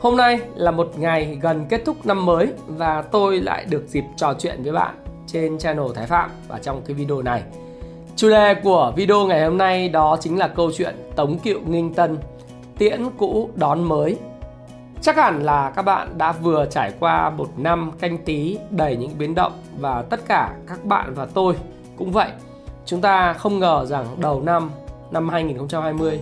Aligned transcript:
Hôm 0.00 0.16
nay 0.16 0.40
là 0.54 0.70
một 0.70 0.92
ngày 0.98 1.38
gần 1.42 1.66
kết 1.68 1.82
thúc 1.84 2.06
năm 2.06 2.26
mới 2.26 2.48
và 2.66 3.02
tôi 3.02 3.40
lại 3.40 3.64
được 3.64 3.84
dịp 3.86 4.04
trò 4.16 4.34
chuyện 4.38 4.62
với 4.62 4.72
bạn 4.72 4.94
trên 5.26 5.58
channel 5.58 5.86
Thái 5.94 6.06
Phạm 6.06 6.30
và 6.48 6.58
trong 6.58 6.82
cái 6.86 6.94
video 6.94 7.22
này. 7.22 7.42
Chủ 8.16 8.30
đề 8.30 8.54
của 8.54 8.92
video 8.96 9.26
ngày 9.26 9.44
hôm 9.44 9.58
nay 9.58 9.88
đó 9.88 10.16
chính 10.20 10.38
là 10.38 10.48
câu 10.48 10.70
chuyện 10.76 10.94
Tống 11.16 11.38
Kiệu 11.38 11.60
Nghinh 11.66 11.94
Tân, 11.94 12.18
tiễn 12.78 13.04
cũ 13.18 13.50
đón 13.54 13.84
mới. 13.84 14.16
Chắc 15.00 15.16
hẳn 15.16 15.42
là 15.42 15.72
các 15.76 15.82
bạn 15.82 16.18
đã 16.18 16.32
vừa 16.32 16.66
trải 16.70 16.92
qua 17.00 17.30
một 17.30 17.48
năm 17.56 17.92
canh 18.00 18.18
tí 18.18 18.58
đầy 18.70 18.96
những 18.96 19.18
biến 19.18 19.34
động 19.34 19.52
và 19.78 20.02
tất 20.02 20.20
cả 20.28 20.54
các 20.68 20.84
bạn 20.84 21.14
và 21.14 21.26
tôi 21.34 21.54
cũng 21.96 22.12
vậy. 22.12 22.30
Chúng 22.86 23.00
ta 23.00 23.32
không 23.32 23.58
ngờ 23.58 23.86
rằng 23.86 24.06
đầu 24.16 24.42
năm 24.42 24.70
năm 25.10 25.28
2020 25.28 26.20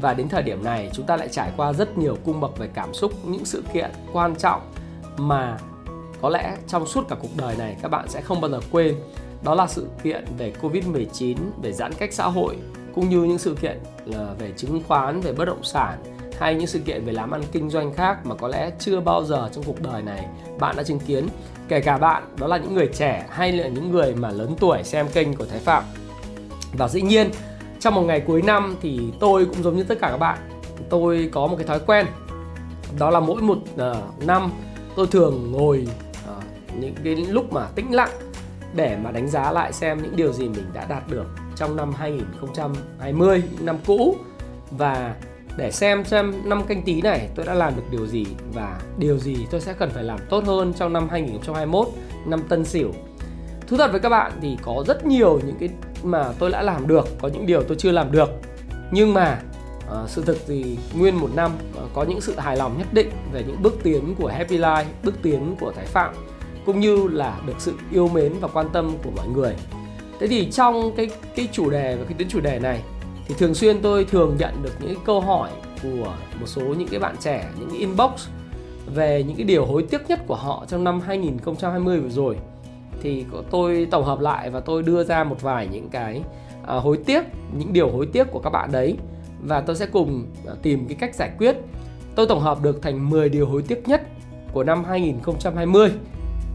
và 0.00 0.14
đến 0.14 0.28
thời 0.28 0.42
điểm 0.42 0.64
này 0.64 0.90
chúng 0.92 1.06
ta 1.06 1.16
lại 1.16 1.28
trải 1.28 1.50
qua 1.56 1.72
rất 1.72 1.98
nhiều 1.98 2.16
cung 2.24 2.40
bậc 2.40 2.58
về 2.58 2.68
cảm 2.74 2.94
xúc 2.94 3.12
những 3.24 3.44
sự 3.44 3.64
kiện 3.72 3.90
quan 4.12 4.36
trọng 4.36 4.60
mà 5.16 5.58
có 6.22 6.28
lẽ 6.28 6.56
trong 6.68 6.86
suốt 6.86 7.08
cả 7.08 7.16
cuộc 7.22 7.36
đời 7.36 7.56
này 7.56 7.76
các 7.82 7.88
bạn 7.88 8.08
sẽ 8.08 8.20
không 8.20 8.40
bao 8.40 8.50
giờ 8.50 8.60
quên. 8.70 8.96
Đó 9.42 9.54
là 9.54 9.66
sự 9.66 9.88
kiện 10.02 10.24
về 10.38 10.52
Covid-19, 10.62 11.36
về 11.62 11.72
giãn 11.72 11.92
cách 11.92 12.12
xã 12.12 12.26
hội 12.26 12.56
cũng 12.94 13.08
như 13.08 13.22
những 13.22 13.38
sự 13.38 13.56
kiện 13.60 13.78
về 14.38 14.52
chứng 14.56 14.82
khoán, 14.88 15.20
về 15.20 15.32
bất 15.32 15.44
động 15.44 15.64
sản 15.64 16.02
hay 16.38 16.54
những 16.54 16.66
sự 16.66 16.78
kiện 16.78 17.04
về 17.04 17.12
làm 17.12 17.30
ăn 17.30 17.42
kinh 17.52 17.70
doanh 17.70 17.94
khác 17.94 18.26
mà 18.26 18.34
có 18.34 18.48
lẽ 18.48 18.70
chưa 18.78 19.00
bao 19.00 19.24
giờ 19.24 19.48
trong 19.52 19.64
cuộc 19.64 19.82
đời 19.82 20.02
này 20.02 20.26
bạn 20.58 20.76
đã 20.76 20.82
chứng 20.82 21.00
kiến. 21.00 21.28
Kể 21.68 21.80
cả 21.80 21.98
bạn 21.98 22.22
đó 22.38 22.46
là 22.46 22.56
những 22.56 22.74
người 22.74 22.88
trẻ 22.94 23.26
hay 23.30 23.52
là 23.52 23.68
những 23.68 23.90
người 23.90 24.14
mà 24.14 24.30
lớn 24.30 24.54
tuổi 24.60 24.84
xem 24.84 25.08
kênh 25.08 25.34
của 25.34 25.44
Thái 25.44 25.58
Phạm. 25.58 25.84
Và 26.72 26.88
dĩ 26.88 27.02
nhiên 27.02 27.30
trong 27.80 27.94
một 27.94 28.02
ngày 28.02 28.20
cuối 28.20 28.42
năm 28.42 28.76
thì 28.80 29.00
tôi 29.20 29.44
cũng 29.44 29.62
giống 29.62 29.76
như 29.76 29.82
tất 29.82 29.98
cả 30.00 30.08
các 30.10 30.16
bạn 30.16 30.38
tôi 30.88 31.28
có 31.32 31.46
một 31.46 31.56
cái 31.56 31.66
thói 31.66 31.80
quen 31.86 32.06
đó 32.98 33.10
là 33.10 33.20
mỗi 33.20 33.42
một 33.42 33.58
uh, 33.74 34.26
năm 34.26 34.50
tôi 34.96 35.06
thường 35.06 35.52
ngồi 35.52 35.88
uh, 36.36 36.44
những 36.80 36.94
cái 37.04 37.14
lúc 37.14 37.52
mà 37.52 37.66
tĩnh 37.74 37.94
lặng 37.94 38.10
để 38.74 38.96
mà 39.02 39.10
đánh 39.10 39.28
giá 39.28 39.52
lại 39.52 39.72
xem 39.72 40.02
những 40.02 40.16
điều 40.16 40.32
gì 40.32 40.48
mình 40.48 40.64
đã 40.74 40.86
đạt 40.88 41.10
được 41.10 41.26
trong 41.56 41.76
năm 41.76 41.92
2020 41.92 43.42
năm 43.60 43.76
cũ 43.86 44.16
và 44.70 45.14
để 45.56 45.70
xem 45.70 46.04
xem 46.04 46.34
năm 46.44 46.64
canh 46.64 46.82
tí 46.82 47.02
này 47.02 47.28
tôi 47.34 47.46
đã 47.46 47.54
làm 47.54 47.76
được 47.76 47.82
điều 47.90 48.06
gì 48.06 48.26
và 48.54 48.80
điều 48.98 49.18
gì 49.18 49.36
tôi 49.50 49.60
sẽ 49.60 49.72
cần 49.72 49.90
phải 49.90 50.04
làm 50.04 50.18
tốt 50.28 50.44
hơn 50.44 50.72
trong 50.74 50.92
năm 50.92 51.08
2021 51.08 51.88
năm 52.26 52.42
Tân 52.48 52.64
Sửu. 52.64 52.92
Thú 53.68 53.76
thật 53.76 53.90
với 53.90 54.00
các 54.00 54.08
bạn 54.08 54.32
thì 54.42 54.56
có 54.62 54.84
rất 54.86 55.06
nhiều 55.06 55.40
những 55.46 55.56
cái 55.60 55.68
mà 56.02 56.32
tôi 56.38 56.50
đã 56.50 56.62
làm 56.62 56.86
được 56.86 57.08
có 57.20 57.28
những 57.28 57.46
điều 57.46 57.62
tôi 57.62 57.76
chưa 57.76 57.92
làm 57.92 58.12
được. 58.12 58.30
Nhưng 58.90 59.14
mà 59.14 59.40
uh, 59.86 60.10
sự 60.10 60.22
thực 60.22 60.38
thì 60.46 60.78
nguyên 60.94 61.16
một 61.16 61.30
năm 61.34 61.52
uh, 61.84 61.90
có 61.94 62.02
những 62.02 62.20
sự 62.20 62.34
hài 62.38 62.56
lòng 62.56 62.78
nhất 62.78 62.86
định 62.92 63.10
về 63.32 63.44
những 63.46 63.62
bước 63.62 63.74
tiến 63.82 64.14
của 64.18 64.28
Happy 64.28 64.58
Life 64.58 64.84
bước 65.02 65.14
tiến 65.22 65.56
của 65.60 65.72
Thái 65.76 65.86
Phạm 65.86 66.14
cũng 66.66 66.80
như 66.80 67.08
là 67.08 67.40
được 67.46 67.54
sự 67.58 67.74
yêu 67.92 68.08
mến 68.08 68.32
và 68.40 68.48
quan 68.48 68.68
tâm 68.72 68.92
của 69.04 69.10
mọi 69.16 69.28
người. 69.28 69.54
Thế 70.20 70.26
thì 70.26 70.50
trong 70.50 70.92
cái 70.96 71.10
cái 71.36 71.48
chủ 71.52 71.70
đề 71.70 71.96
và 71.96 72.04
cái 72.04 72.14
tuyến 72.18 72.28
chủ 72.28 72.40
đề 72.40 72.58
này 72.58 72.82
thì 73.26 73.34
thường 73.38 73.54
xuyên 73.54 73.82
tôi 73.82 74.04
thường 74.04 74.36
nhận 74.38 74.62
được 74.62 74.72
những 74.80 74.94
câu 75.04 75.20
hỏi 75.20 75.50
của 75.82 76.14
một 76.40 76.46
số 76.46 76.62
những 76.62 76.88
cái 76.88 77.00
bạn 77.00 77.16
trẻ 77.20 77.48
những 77.58 77.70
cái 77.70 77.78
inbox 77.78 78.28
về 78.94 79.22
những 79.22 79.36
cái 79.36 79.44
điều 79.44 79.66
hối 79.66 79.82
tiếc 79.82 80.08
nhất 80.08 80.20
của 80.26 80.34
họ 80.34 80.64
trong 80.68 80.84
năm 80.84 81.00
2020 81.00 82.00
vừa 82.00 82.08
rồi 82.08 82.36
thì 83.02 83.24
tôi 83.50 83.88
tổng 83.90 84.04
hợp 84.04 84.20
lại 84.20 84.50
và 84.50 84.60
tôi 84.60 84.82
đưa 84.82 85.04
ra 85.04 85.24
một 85.24 85.42
vài 85.42 85.68
những 85.72 85.88
cái 85.88 86.22
à, 86.66 86.74
hối 86.74 86.98
tiếc 87.06 87.24
những 87.58 87.72
điều 87.72 87.90
hối 87.90 88.06
tiếc 88.06 88.24
của 88.30 88.40
các 88.40 88.50
bạn 88.50 88.72
đấy. 88.72 88.96
Và 89.42 89.60
tôi 89.60 89.76
sẽ 89.76 89.86
cùng 89.86 90.26
à, 90.46 90.54
tìm 90.62 90.86
cái 90.88 90.96
cách 91.00 91.14
giải 91.14 91.30
quyết. 91.38 91.56
Tôi 92.14 92.26
tổng 92.26 92.40
hợp 92.40 92.62
được 92.62 92.82
thành 92.82 93.10
10 93.10 93.28
điều 93.28 93.46
hối 93.46 93.62
tiếc 93.62 93.88
nhất 93.88 94.02
của 94.52 94.64
năm 94.64 94.84
2020 94.84 95.90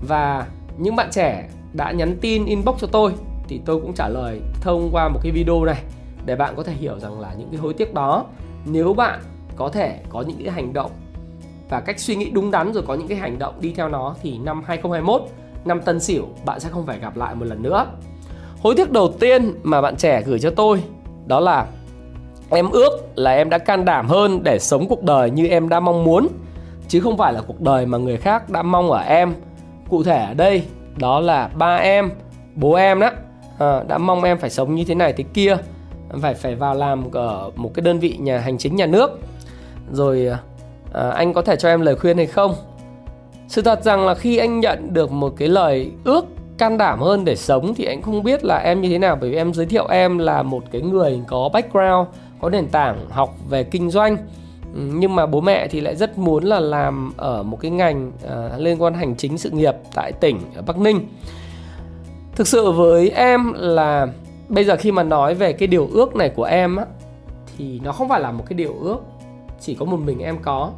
và 0.07 0.47
những 0.77 0.95
bạn 0.95 1.09
trẻ 1.11 1.49
đã 1.73 1.91
nhắn 1.91 2.17
tin 2.21 2.45
inbox 2.45 2.75
cho 2.81 2.87
tôi 2.87 3.13
thì 3.47 3.61
tôi 3.65 3.81
cũng 3.81 3.93
trả 3.93 4.07
lời 4.07 4.41
thông 4.61 4.89
qua 4.91 5.09
một 5.09 5.19
cái 5.23 5.31
video 5.31 5.65
này 5.65 5.83
để 6.25 6.35
bạn 6.35 6.53
có 6.55 6.63
thể 6.63 6.73
hiểu 6.73 6.99
rằng 6.99 7.19
là 7.19 7.33
những 7.33 7.49
cái 7.51 7.59
hối 7.59 7.73
tiếc 7.73 7.93
đó 7.93 8.25
nếu 8.65 8.93
bạn 8.93 9.21
có 9.55 9.69
thể 9.69 9.99
có 10.09 10.21
những 10.21 10.37
cái 10.43 10.53
hành 10.53 10.73
động 10.73 10.91
và 11.69 11.79
cách 11.79 11.99
suy 11.99 12.15
nghĩ 12.15 12.29
đúng 12.29 12.51
đắn 12.51 12.73
rồi 12.73 12.83
có 12.87 12.93
những 12.93 13.07
cái 13.07 13.17
hành 13.17 13.39
động 13.39 13.61
đi 13.61 13.73
theo 13.73 13.89
nó 13.89 14.15
thì 14.21 14.37
năm 14.37 14.63
2021 14.65 15.21
năm 15.65 15.81
Tân 15.81 15.99
Sửu 15.99 16.25
bạn 16.45 16.59
sẽ 16.59 16.69
không 16.69 16.85
phải 16.85 16.99
gặp 16.99 17.17
lại 17.17 17.35
một 17.35 17.45
lần 17.45 17.63
nữa. 17.63 17.85
Hối 18.61 18.75
tiếc 18.75 18.91
đầu 18.91 19.13
tiên 19.19 19.53
mà 19.63 19.81
bạn 19.81 19.95
trẻ 19.95 20.21
gửi 20.25 20.39
cho 20.39 20.49
tôi 20.49 20.83
đó 21.25 21.39
là 21.39 21.65
em 22.49 22.69
ước 22.69 22.89
là 23.15 23.31
em 23.31 23.49
đã 23.49 23.57
can 23.57 23.85
đảm 23.85 24.07
hơn 24.07 24.43
để 24.43 24.59
sống 24.59 24.87
cuộc 24.87 25.03
đời 25.03 25.31
như 25.31 25.47
em 25.47 25.69
đã 25.69 25.79
mong 25.79 26.03
muốn 26.03 26.27
chứ 26.87 26.99
không 26.99 27.17
phải 27.17 27.33
là 27.33 27.41
cuộc 27.41 27.61
đời 27.61 27.85
mà 27.85 27.97
người 27.97 28.17
khác 28.17 28.49
đã 28.49 28.61
mong 28.61 28.91
ở 28.91 28.99
em. 28.99 29.33
Cụ 29.89 30.03
thể 30.03 30.25
ở 30.25 30.33
đây 30.33 30.63
đó 30.97 31.19
là 31.19 31.47
ba 31.47 31.75
em, 31.75 32.11
bố 32.55 32.73
em 32.73 32.99
đó 32.99 33.09
à, 33.59 33.83
đã 33.87 33.97
mong 33.97 34.23
em 34.23 34.37
phải 34.37 34.49
sống 34.49 34.75
như 34.75 34.83
thế 34.83 34.95
này 34.95 35.13
thế 35.13 35.23
kia, 35.33 35.57
phải 36.21 36.33
phải 36.33 36.55
vào 36.55 36.75
làm 36.75 37.11
ở 37.11 37.51
một 37.55 37.71
cái 37.73 37.81
đơn 37.81 37.99
vị 37.99 38.17
nhà 38.19 38.39
hành 38.39 38.57
chính 38.57 38.75
nhà 38.75 38.85
nước. 38.85 39.19
Rồi 39.91 40.29
à, 40.93 41.09
anh 41.09 41.33
có 41.33 41.41
thể 41.41 41.55
cho 41.55 41.69
em 41.69 41.81
lời 41.81 41.95
khuyên 41.95 42.17
hay 42.17 42.25
không? 42.25 42.55
Sự 43.53 43.61
thật 43.61 43.83
rằng 43.83 44.05
là 44.05 44.15
khi 44.15 44.37
anh 44.37 44.59
nhận 44.59 44.93
được 44.93 45.11
một 45.11 45.33
cái 45.37 45.47
lời 45.47 45.91
ước 46.03 46.25
can 46.57 46.77
đảm 46.77 46.99
hơn 46.99 47.25
để 47.25 47.35
sống 47.35 47.73
thì 47.75 47.85
anh 47.85 48.01
không 48.01 48.23
biết 48.23 48.45
là 48.45 48.57
em 48.57 48.81
như 48.81 48.89
thế 48.89 48.97
nào. 48.97 49.17
Bởi 49.21 49.29
vì 49.29 49.35
em 49.35 49.53
giới 49.53 49.65
thiệu 49.65 49.87
em 49.87 50.17
là 50.17 50.43
một 50.43 50.63
cái 50.71 50.81
người 50.81 51.21
có 51.27 51.49
background, 51.53 52.07
có 52.41 52.49
nền 52.49 52.67
tảng 52.67 53.09
học 53.09 53.35
về 53.49 53.63
kinh 53.63 53.89
doanh. 53.89 54.17
Ừ, 54.75 54.81
nhưng 54.93 55.15
mà 55.15 55.25
bố 55.25 55.41
mẹ 55.41 55.67
thì 55.67 55.81
lại 55.81 55.95
rất 55.95 56.17
muốn 56.17 56.43
là 56.43 56.59
làm 56.59 57.13
ở 57.17 57.43
một 57.43 57.57
cái 57.61 57.71
ngành 57.71 58.11
uh, 58.25 58.59
liên 58.59 58.81
quan 58.81 58.93
hành 58.93 59.15
chính 59.15 59.37
sự 59.37 59.49
nghiệp 59.49 59.75
tại 59.95 60.11
tỉnh 60.11 60.39
ở 60.55 60.61
Bắc 60.61 60.77
Ninh. 60.77 61.07
Thực 62.35 62.47
sự 62.47 62.71
với 62.71 63.09
em 63.09 63.53
là 63.55 64.07
bây 64.47 64.63
giờ 64.63 64.75
khi 64.75 64.91
mà 64.91 65.03
nói 65.03 65.35
về 65.35 65.53
cái 65.53 65.67
điều 65.67 65.89
ước 65.93 66.15
này 66.15 66.29
của 66.29 66.43
em 66.43 66.75
á 66.75 66.85
thì 67.57 67.79
nó 67.83 67.91
không 67.91 68.09
phải 68.09 68.21
là 68.21 68.31
một 68.31 68.43
cái 68.49 68.57
điều 68.57 68.75
ước 68.81 68.97
chỉ 69.61 69.75
có 69.75 69.85
một 69.85 69.99
mình 69.99 70.19
em 70.19 70.37
có 70.41 70.71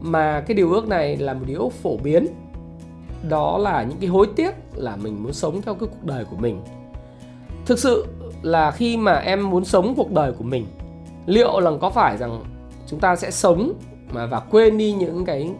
mà 0.00 0.40
cái 0.40 0.54
điều 0.54 0.72
ước 0.72 0.88
này 0.88 1.16
là 1.16 1.34
một 1.34 1.44
điều 1.46 1.60
ước 1.60 1.72
phổ 1.72 1.96
biến. 1.96 2.26
Đó 3.28 3.58
là 3.58 3.82
những 3.82 3.98
cái 4.00 4.08
hối 4.08 4.26
tiếc 4.36 4.54
là 4.74 4.96
mình 4.96 5.22
muốn 5.22 5.32
sống 5.32 5.62
theo 5.62 5.74
cái 5.74 5.88
cuộc 5.88 6.04
đời 6.04 6.24
của 6.24 6.36
mình. 6.36 6.60
Thực 7.66 7.78
sự 7.78 8.06
là 8.42 8.70
khi 8.70 8.96
mà 8.96 9.14
em 9.14 9.50
muốn 9.50 9.64
sống 9.64 9.94
cuộc 9.96 10.12
đời 10.12 10.32
của 10.32 10.44
mình, 10.44 10.66
liệu 11.26 11.60
là 11.60 11.70
có 11.80 11.90
phải 11.90 12.16
rằng 12.16 12.44
chúng 12.86 13.00
ta 13.00 13.16
sẽ 13.16 13.30
sống 13.30 13.72
mà 14.12 14.26
và 14.26 14.40
quên 14.40 14.78
đi 14.78 14.92
những 14.92 15.24
cái 15.24 15.50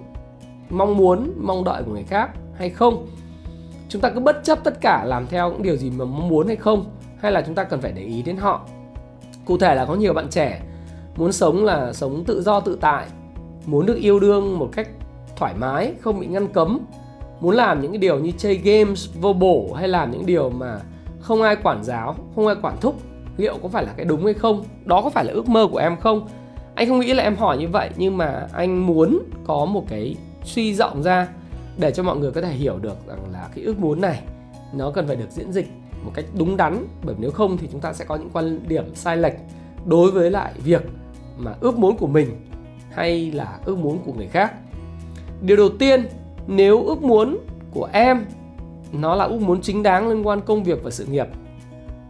mong 0.70 0.96
muốn, 0.96 1.32
mong 1.40 1.64
đợi 1.64 1.82
của 1.82 1.92
người 1.92 2.04
khác 2.04 2.30
hay 2.54 2.70
không? 2.70 3.06
Chúng 3.88 4.02
ta 4.02 4.10
cứ 4.10 4.20
bất 4.20 4.44
chấp 4.44 4.64
tất 4.64 4.80
cả 4.80 5.04
làm 5.04 5.26
theo 5.26 5.50
những 5.50 5.62
điều 5.62 5.76
gì 5.76 5.90
mà 5.90 6.04
mong 6.04 6.28
muốn 6.28 6.46
hay 6.46 6.56
không? 6.56 6.84
Hay 7.20 7.32
là 7.32 7.42
chúng 7.46 7.54
ta 7.54 7.64
cần 7.64 7.80
phải 7.80 7.92
để 7.92 8.02
ý 8.02 8.22
đến 8.22 8.36
họ? 8.36 8.66
Cụ 9.44 9.58
thể 9.58 9.74
là 9.74 9.84
có 9.84 9.94
nhiều 9.94 10.12
bạn 10.14 10.28
trẻ 10.30 10.62
muốn 11.16 11.32
sống 11.32 11.64
là 11.64 11.92
sống 11.92 12.24
tự 12.24 12.42
do 12.42 12.60
tự 12.60 12.78
tại 12.80 13.06
muốn 13.66 13.86
được 13.86 13.96
yêu 13.96 14.20
đương 14.20 14.58
một 14.58 14.68
cách 14.72 14.88
thoải 15.36 15.54
mái, 15.58 15.92
không 16.00 16.20
bị 16.20 16.26
ngăn 16.26 16.48
cấm. 16.48 16.80
Muốn 17.40 17.54
làm 17.54 17.82
những 17.82 17.92
cái 17.92 17.98
điều 17.98 18.18
như 18.18 18.32
chơi 18.38 18.54
games 18.54 19.08
vô 19.20 19.32
bổ 19.32 19.72
hay 19.72 19.88
làm 19.88 20.10
những 20.10 20.26
điều 20.26 20.50
mà 20.50 20.80
không 21.20 21.42
ai 21.42 21.56
quản 21.56 21.84
giáo, 21.84 22.16
không 22.34 22.46
ai 22.46 22.56
quản 22.62 22.76
thúc, 22.80 22.94
liệu 23.36 23.58
có 23.62 23.68
phải 23.68 23.84
là 23.84 23.92
cái 23.96 24.06
đúng 24.06 24.24
hay 24.24 24.34
không? 24.34 24.64
Đó 24.84 25.02
có 25.02 25.10
phải 25.10 25.24
là 25.24 25.32
ước 25.32 25.48
mơ 25.48 25.68
của 25.72 25.78
em 25.78 25.96
không? 25.96 26.28
Anh 26.74 26.88
không 26.88 27.00
nghĩ 27.00 27.14
là 27.14 27.22
em 27.22 27.36
hỏi 27.36 27.58
như 27.58 27.68
vậy, 27.68 27.90
nhưng 27.96 28.16
mà 28.16 28.48
anh 28.52 28.86
muốn 28.86 29.18
có 29.46 29.64
một 29.64 29.84
cái 29.88 30.16
suy 30.44 30.74
rộng 30.74 31.02
ra 31.02 31.28
để 31.78 31.90
cho 31.90 32.02
mọi 32.02 32.16
người 32.16 32.30
có 32.30 32.40
thể 32.40 32.52
hiểu 32.52 32.78
được 32.78 32.96
rằng 33.06 33.18
là 33.32 33.48
cái 33.54 33.64
ước 33.64 33.78
muốn 33.78 34.00
này, 34.00 34.22
nó 34.72 34.90
cần 34.90 35.06
phải 35.06 35.16
được 35.16 35.30
diễn 35.30 35.52
dịch 35.52 35.66
một 36.04 36.10
cách 36.14 36.24
đúng 36.38 36.56
đắn. 36.56 36.86
Bởi 37.04 37.14
nếu 37.18 37.30
không 37.30 37.56
thì 37.56 37.68
chúng 37.72 37.80
ta 37.80 37.92
sẽ 37.92 38.04
có 38.04 38.16
những 38.16 38.30
quan 38.32 38.60
điểm 38.68 38.94
sai 38.94 39.16
lệch 39.16 39.34
đối 39.86 40.10
với 40.10 40.30
lại 40.30 40.52
việc 40.64 40.82
mà 41.38 41.54
ước 41.60 41.78
muốn 41.78 41.96
của 41.96 42.06
mình 42.06 42.28
hay 42.98 43.30
là 43.30 43.58
ước 43.64 43.78
muốn 43.78 43.98
của 44.04 44.12
người 44.12 44.26
khác? 44.26 44.54
Điều 45.42 45.56
đầu 45.56 45.68
tiên, 45.78 46.06
nếu 46.46 46.82
ước 46.82 47.02
muốn 47.02 47.38
của 47.70 47.88
em 47.92 48.24
nó 48.92 49.14
là 49.14 49.24
ước 49.24 49.40
muốn 49.40 49.60
chính 49.62 49.82
đáng 49.82 50.08
liên 50.08 50.26
quan 50.26 50.40
công 50.40 50.64
việc 50.64 50.82
và 50.82 50.90
sự 50.90 51.06
nghiệp, 51.06 51.26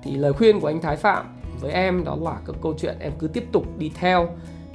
thì 0.03 0.17
lời 0.17 0.33
khuyên 0.33 0.61
của 0.61 0.67
anh 0.67 0.81
Thái 0.81 0.97
Phạm 0.97 1.27
với 1.61 1.73
em 1.73 2.05
đó 2.05 2.17
là 2.21 2.37
các 2.47 2.57
câu 2.63 2.75
chuyện 2.79 2.97
em 3.01 3.13
cứ 3.19 3.29
tiếp 3.29 3.45
tục 3.53 3.79
đi 3.79 3.93
theo 3.95 4.29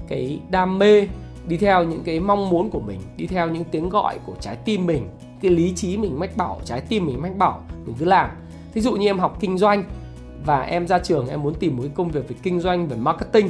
cái 0.07 0.39
đam 0.50 0.80
mê, 0.80 1.07
đi 1.48 1.57
theo 1.57 1.83
những 1.83 2.04
cái 2.04 2.19
mong 2.19 2.50
muốn 2.50 2.69
của 2.69 2.80
mình, 2.80 3.00
đi 3.18 3.27
theo 3.27 3.50
những 3.50 3.63
tiếng 3.63 3.89
gọi 3.89 4.18
của 4.25 4.33
trái 4.39 4.56
tim 4.56 4.86
mình, 4.86 5.07
cái 5.42 5.51
lý 5.51 5.74
trí 5.75 5.98
mình 5.98 6.19
mách 6.19 6.38
bảo, 6.38 6.59
trái 6.66 6.81
tim 6.81 7.06
mình 7.06 7.21
mách 7.21 7.38
bảo, 7.38 7.63
mình 7.86 7.95
cứ 8.00 8.06
làm. 8.06 8.30
Thí 8.74 8.81
dụ 8.81 8.92
như 8.92 9.07
em 9.07 9.19
học 9.19 9.38
kinh 9.39 9.57
doanh 9.57 9.83
và 10.45 10.62
em 10.62 10.88
ra 10.88 11.00
trường 11.00 11.27
em 11.27 11.44
muốn 11.44 11.54
tìm 11.54 11.75
một 11.75 11.81
cái 11.81 11.92
công 11.95 12.09
việc 12.09 12.30
về 12.30 12.36
kinh 12.44 12.59
doanh, 12.59 12.88
về 12.88 12.98
marketing 12.98 13.50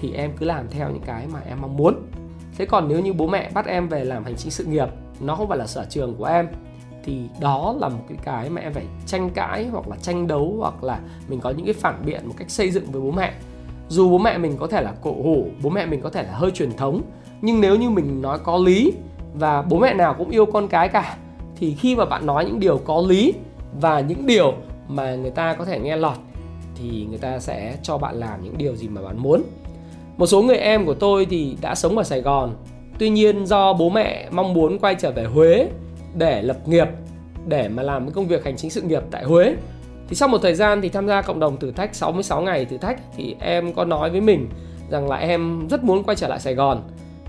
thì 0.00 0.12
em 0.12 0.30
cứ 0.36 0.46
làm 0.46 0.68
theo 0.70 0.90
những 0.90 1.02
cái 1.06 1.26
mà 1.32 1.40
em 1.48 1.60
mong 1.60 1.76
muốn. 1.76 1.94
Thế 2.58 2.66
còn 2.66 2.88
nếu 2.88 3.00
như 3.00 3.12
bố 3.12 3.26
mẹ 3.26 3.50
bắt 3.54 3.66
em 3.66 3.88
về 3.88 4.04
làm 4.04 4.24
hành 4.24 4.36
chính 4.36 4.50
sự 4.50 4.64
nghiệp, 4.64 4.88
nó 5.20 5.34
không 5.34 5.48
phải 5.48 5.58
là 5.58 5.66
sở 5.66 5.86
trường 5.90 6.14
của 6.14 6.24
em, 6.24 6.48
thì 7.04 7.22
đó 7.40 7.74
là 7.78 7.88
một 7.88 8.04
cái 8.08 8.18
cái 8.24 8.50
mà 8.50 8.60
em 8.60 8.72
phải 8.72 8.84
tranh 9.06 9.30
cãi 9.30 9.66
hoặc 9.66 9.88
là 9.88 9.96
tranh 9.96 10.26
đấu 10.26 10.54
hoặc 10.58 10.84
là 10.84 11.00
mình 11.28 11.40
có 11.40 11.50
những 11.50 11.64
cái 11.64 11.74
phản 11.74 12.02
biện 12.06 12.28
một 12.28 12.34
cách 12.36 12.50
xây 12.50 12.70
dựng 12.70 12.90
với 12.92 13.02
bố 13.02 13.10
mẹ. 13.10 13.32
Dù 13.88 14.10
bố 14.10 14.18
mẹ 14.18 14.38
mình 14.38 14.56
có 14.58 14.66
thể 14.66 14.82
là 14.82 14.94
cổ 15.02 15.12
hủ, 15.12 15.48
bố 15.62 15.70
mẹ 15.70 15.86
mình 15.86 16.00
có 16.00 16.10
thể 16.10 16.22
là 16.22 16.32
hơi 16.32 16.50
truyền 16.50 16.76
thống, 16.76 17.02
nhưng 17.42 17.60
nếu 17.60 17.76
như 17.76 17.90
mình 17.90 18.22
nói 18.22 18.38
có 18.38 18.56
lý 18.56 18.92
và 19.34 19.62
bố 19.62 19.78
mẹ 19.78 19.94
nào 19.94 20.14
cũng 20.18 20.30
yêu 20.30 20.46
con 20.46 20.68
cái 20.68 20.88
cả, 20.88 21.16
thì 21.56 21.74
khi 21.74 21.96
mà 21.96 22.04
bạn 22.04 22.26
nói 22.26 22.44
những 22.44 22.60
điều 22.60 22.78
có 22.78 23.04
lý 23.08 23.34
và 23.80 24.00
những 24.00 24.26
điều 24.26 24.54
mà 24.88 25.14
người 25.14 25.30
ta 25.30 25.54
có 25.54 25.64
thể 25.64 25.80
nghe 25.80 25.96
lọt, 25.96 26.16
thì 26.74 27.06
người 27.08 27.18
ta 27.18 27.38
sẽ 27.38 27.76
cho 27.82 27.98
bạn 27.98 28.14
làm 28.14 28.44
những 28.44 28.58
điều 28.58 28.76
gì 28.76 28.88
mà 28.88 29.02
bạn 29.02 29.18
muốn 29.18 29.42
một 30.16 30.26
số 30.26 30.42
người 30.42 30.56
em 30.56 30.86
của 30.86 30.94
tôi 30.94 31.26
thì 31.30 31.56
đã 31.60 31.74
sống 31.74 31.98
ở 31.98 32.04
sài 32.04 32.20
gòn 32.20 32.56
tuy 32.98 33.10
nhiên, 33.10 33.46
do 33.46 33.72
bố 33.72 33.88
mẹ 33.88 34.28
mong 34.30 34.54
muốn 34.54 34.78
quay 34.78 34.94
trở 34.94 35.10
về 35.10 35.24
huế 35.24 35.68
để 36.14 36.42
lập 36.42 36.68
nghiệp, 36.68 36.88
để 37.46 37.68
mà 37.68 37.82
làm 37.82 38.04
cái 38.04 38.12
công 38.14 38.26
việc 38.26 38.44
hành 38.44 38.56
chính 38.56 38.70
sự 38.70 38.82
nghiệp 38.82 39.02
tại 39.10 39.24
huế 39.24 39.56
thì 40.08 40.16
sau 40.16 40.28
một 40.28 40.38
thời 40.42 40.54
gian 40.54 40.80
thì 40.80 40.88
tham 40.88 41.06
gia 41.06 41.22
cộng 41.22 41.40
đồng 41.40 41.56
thử 41.56 41.70
thách 41.70 41.94
66 41.94 42.42
ngày 42.42 42.64
thử 42.64 42.78
thách, 42.78 43.00
thì 43.16 43.36
em 43.40 43.72
có 43.72 43.84
nói 43.84 44.10
với 44.10 44.20
mình 44.20 44.48
rằng 44.90 45.08
là 45.08 45.16
em 45.16 45.68
rất 45.68 45.84
muốn 45.84 46.02
quay 46.02 46.16
trở 46.16 46.28
lại 46.28 46.40
Sài 46.40 46.54
Gòn 46.54 46.82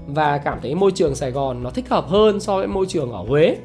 và 0.07 0.37
cảm 0.37 0.59
thấy 0.61 0.75
môi 0.75 0.91
trường 0.91 1.15
Sài 1.15 1.31
Gòn 1.31 1.63
nó 1.63 1.69
thích 1.69 1.89
hợp 1.89 2.07
hơn 2.07 2.39
so 2.39 2.57
với 2.57 2.67
môi 2.67 2.85
trường 2.85 3.11
ở 3.11 3.23
Huế. 3.27 3.57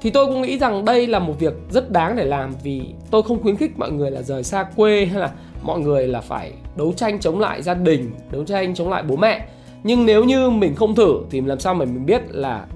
Thì 0.00 0.10
tôi 0.10 0.26
cũng 0.26 0.42
nghĩ 0.42 0.58
rằng 0.58 0.84
đây 0.84 1.06
là 1.06 1.18
một 1.18 1.34
việc 1.38 1.54
rất 1.70 1.90
đáng 1.90 2.16
để 2.16 2.24
làm 2.24 2.54
vì 2.62 2.82
tôi 3.10 3.22
không 3.22 3.42
khuyến 3.42 3.56
khích 3.56 3.78
mọi 3.78 3.90
người 3.90 4.10
là 4.10 4.22
rời 4.22 4.42
xa 4.42 4.66
quê 4.76 5.06
hay 5.06 5.20
là 5.20 5.30
mọi 5.62 5.80
người 5.80 6.06
là 6.06 6.20
phải 6.20 6.52
đấu 6.76 6.92
tranh 6.96 7.20
chống 7.20 7.40
lại 7.40 7.62
gia 7.62 7.74
đình, 7.74 8.10
đấu 8.30 8.44
tranh 8.44 8.74
chống 8.74 8.90
lại 8.90 9.02
bố 9.02 9.16
mẹ. 9.16 9.48
Nhưng 9.84 10.06
nếu 10.06 10.24
như 10.24 10.50
mình 10.50 10.74
không 10.74 10.94
thử 10.94 11.20
thì 11.30 11.40
làm 11.40 11.60
sao 11.60 11.74
mà 11.74 11.84
mình 11.84 12.06
biết 12.06 12.22
là 12.28 12.66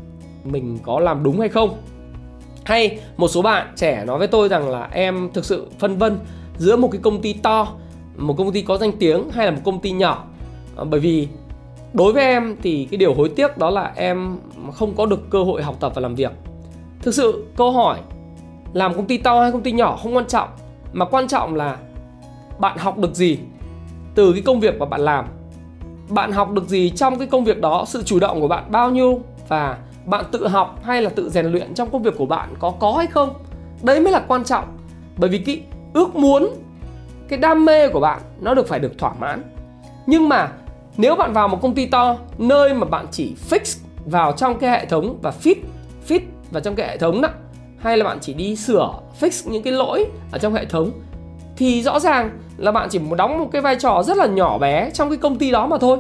mình 0.45 0.79
có 0.83 1.01
làm 1.01 1.23
đúng 1.23 1.41
hay 1.41 1.49
không? 1.49 1.79
Hay 2.65 2.99
một 3.17 3.29
số 3.29 3.43
bạn 3.43 3.73
trẻ 3.77 4.05
nói 4.05 4.19
với 4.19 4.29
tôi 4.29 4.49
rằng 4.49 4.69
là 4.69 4.89
em 4.93 5.31
thực 5.35 5.45
sự 5.45 5.67
phân 5.79 5.99
vân 5.99 6.19
giữa 6.59 6.77
một 6.77 6.89
cái 6.93 7.01
công 7.03 7.23
ty 7.23 7.33
to 7.33 7.69
một 8.19 8.35
công 8.39 8.53
ty 8.53 8.63
có 8.63 8.79
danh 8.79 8.93
tiếng 8.93 9.31
hay 9.31 9.47
là 9.47 9.53
một 9.53 9.61
công 9.65 9.81
ty 9.81 9.91
nhỏ. 9.91 10.25
À, 10.77 10.85
bởi 10.85 11.01
vì 11.01 11.29
đối 11.93 12.13
với 12.13 12.25
em 12.25 12.57
thì 12.63 12.89
cái 12.91 12.99
điều 12.99 13.15
hối 13.15 13.29
tiếc 13.29 13.59
đó 13.59 13.71
là 13.71 13.93
em 13.97 14.39
không 14.73 14.95
có 14.97 15.07
được 15.07 15.31
cơ 15.31 15.45
hội 15.45 15.63
học 15.63 15.77
tập 15.81 15.93
và 15.95 16.01
làm 16.01 16.15
việc. 16.15 16.33
Thực 17.03 17.15
sự 17.15 17.47
câu 17.57 17.73
hỏi 17.73 17.99
làm 18.73 18.95
công 18.95 19.07
ty 19.07 19.19
to 19.19 19.43
hay 19.43 19.53
công 19.53 19.63
ty 19.63 19.73
nhỏ 19.73 19.99
không 20.03 20.17
quan 20.17 20.27
trọng 20.27 20.49
mà 20.93 21.05
quan 21.05 21.29
trọng 21.29 21.55
là 21.55 21.77
bạn 22.59 22.79
học 22.79 22.99
được 22.99 23.15
gì 23.15 23.39
từ 24.19 24.33
cái 24.33 24.43
công 24.43 24.61
việc 24.61 24.79
mà 24.79 24.87
bạn 24.87 25.01
làm. 25.01 25.27
Bạn 26.09 26.33
học 26.33 26.53
được 26.53 26.69
gì 26.69 26.91
trong 26.91 27.19
cái 27.19 27.29
công 27.29 27.45
việc 27.45 27.61
đó, 27.61 27.85
sự 27.87 28.03
chủ 28.03 28.21
động 28.21 28.41
của 28.41 28.49
bạn 28.49 28.65
bao 28.71 28.91
nhiêu, 28.91 29.21
và 29.49 29.79
bạn 30.07 30.25
tự 30.33 30.49
học 30.49 30.85
hay 30.85 31.03
là 31.03 31.11
tự 31.11 31.31
rèn 31.31 31.47
luyện 31.47 31.75
trong 31.75 31.91
công 31.91 32.03
việc 32.03 32.15
của 32.19 32.27
bạn 32.27 32.55
có 32.59 32.71
có 32.71 32.93
hay 32.93 33.07
không? 33.07 33.35
Đấy 33.83 34.01
mới 34.01 34.13
là 34.13 34.23
quan 34.29 34.45
trọng. 34.45 34.65
Bởi 35.17 35.31
vì 35.31 35.39
cái 35.39 35.63
ước 35.95 36.17
muốn, 36.17 36.49
cái 37.29 37.39
đam 37.39 37.65
mê 37.65 37.89
của 37.89 38.01
bạn 38.01 38.21
nó 38.41 38.55
được 38.55 38.69
phải 38.69 38.79
được 38.79 38.99
thỏa 38.99 39.13
mãn. 39.21 39.43
Nhưng 40.07 40.29
mà 40.29 40.49
nếu 40.97 41.17
bạn 41.17 41.33
vào 41.33 41.49
một 41.49 41.59
công 41.63 41.75
ty 41.75 41.87
to, 41.87 42.17
nơi 42.39 42.75
mà 42.75 42.87
bạn 42.87 43.07
chỉ 43.11 43.35
fix 43.51 43.79
vào 44.05 44.33
trong 44.33 44.59
cái 44.59 44.71
hệ 44.71 44.87
thống 44.87 45.19
và 45.23 45.33
fit 45.43 45.57
fit 46.09 46.21
vào 46.51 46.61
trong 46.61 46.75
cái 46.75 46.89
hệ 46.89 46.97
thống 46.97 47.21
đó, 47.21 47.29
hay 47.79 47.97
là 47.97 48.05
bạn 48.05 48.19
chỉ 48.21 48.35
đi 48.35 48.57
sửa, 48.57 48.93
fix 49.21 49.51
những 49.51 49.63
cái 49.63 49.73
lỗi 49.73 50.07
ở 50.33 50.39
trong 50.39 50.55
hệ 50.55 50.65
thống 50.65 50.91
thì 51.59 51.83
rõ 51.83 52.01
ràng 52.01 52.31
là 52.57 52.73
bạn 52.73 52.89
chỉ 52.91 53.01
đóng 53.17 53.39
một 53.39 53.49
cái 53.53 53.63
vai 53.63 53.77
trò 53.77 54.03
rất 54.03 54.17
là 54.17 54.27
nhỏ 54.27 54.59
bé 54.59 54.91
trong 54.91 55.09
cái 55.09 55.19
công 55.19 55.39
ty 55.39 55.51
đó 55.51 55.67
mà 55.67 55.79
thôi. 55.79 55.99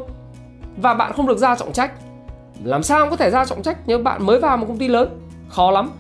Và 0.77 0.95
bạn 0.95 1.13
không 1.13 1.27
được 1.27 1.39
ra 1.39 1.57
trọng 1.57 1.73
trách. 1.73 1.93
Làm 2.65 2.83
sao 2.83 3.07
có 3.11 3.17
thể 3.17 3.31
ra 3.31 3.45
trọng 3.45 3.63
trách 3.63 3.79
nếu 3.87 3.99
bạn 3.99 4.27
mới 4.27 4.39
vào 4.39 4.57
một 4.57 4.67
công 4.69 4.79
ty 4.79 4.89
lớn? 4.89 5.09
Khó 5.49 5.71
lắm. 5.71 5.91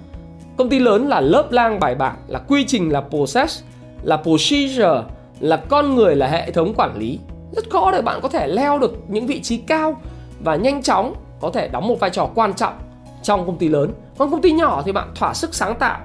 Công 0.56 0.69
ty 0.69 0.78
lớn 0.78 1.08
là 1.08 1.20
lớp 1.20 1.46
lang 1.50 1.81
bài 1.81 1.94
bản, 1.94 2.16
là 2.26 2.38
quy 2.38 2.64
trình, 2.64 2.93
là 2.93 3.00
process, 3.00 3.62
là 4.02 4.16
procedure, 4.16 5.02
là 5.40 5.56
con 5.56 5.94
người, 5.94 6.16
là 6.16 6.26
hệ 6.26 6.50
thống 6.50 6.75
quản 6.75 6.99
lý. 6.99 7.19
Rất 7.52 7.70
khó 7.70 7.90
để 7.90 8.02
bạn 8.02 8.20
có 8.22 8.28
thể 8.28 8.46
leo 8.46 8.78
được 8.78 8.94
những 9.08 9.26
vị 9.26 9.40
trí 9.43 9.56
cao 9.56 10.00
và 10.40 10.56
nhanh 10.56 10.82
chóng 10.82 11.14
có 11.40 11.50
thể 11.50 11.69
đóng 11.69 11.88
một 11.88 12.00
vai 12.00 12.10
trò 12.10 12.28
quan 12.34 12.55
trọng 12.55 12.75
trong 13.22 13.46
công 13.46 13.58
ty 13.58 13.69
lớn. 13.69 13.93
Còn 14.19 14.31
công 14.31 14.43
ty 14.43 14.52
nhỏ 14.52 14.82
thì 14.84 14.93
bạn 14.93 15.08
thỏa 15.14 15.34
sức 15.34 15.55
sáng 15.55 15.75
tạo, 15.75 15.99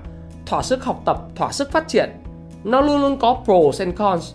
thỏa 0.46 0.62
sức 0.62 0.84
học 0.84 1.02
tập, 1.06 1.18
thỏa 1.36 1.52
sức 1.52 1.72
phát 1.72 1.88
triển 1.88 2.23
nó 2.64 2.82
luôn 2.82 3.02
luôn 3.02 3.18
có 3.18 3.38
pros 3.46 3.82
and 3.82 3.96
cons. 3.96 4.34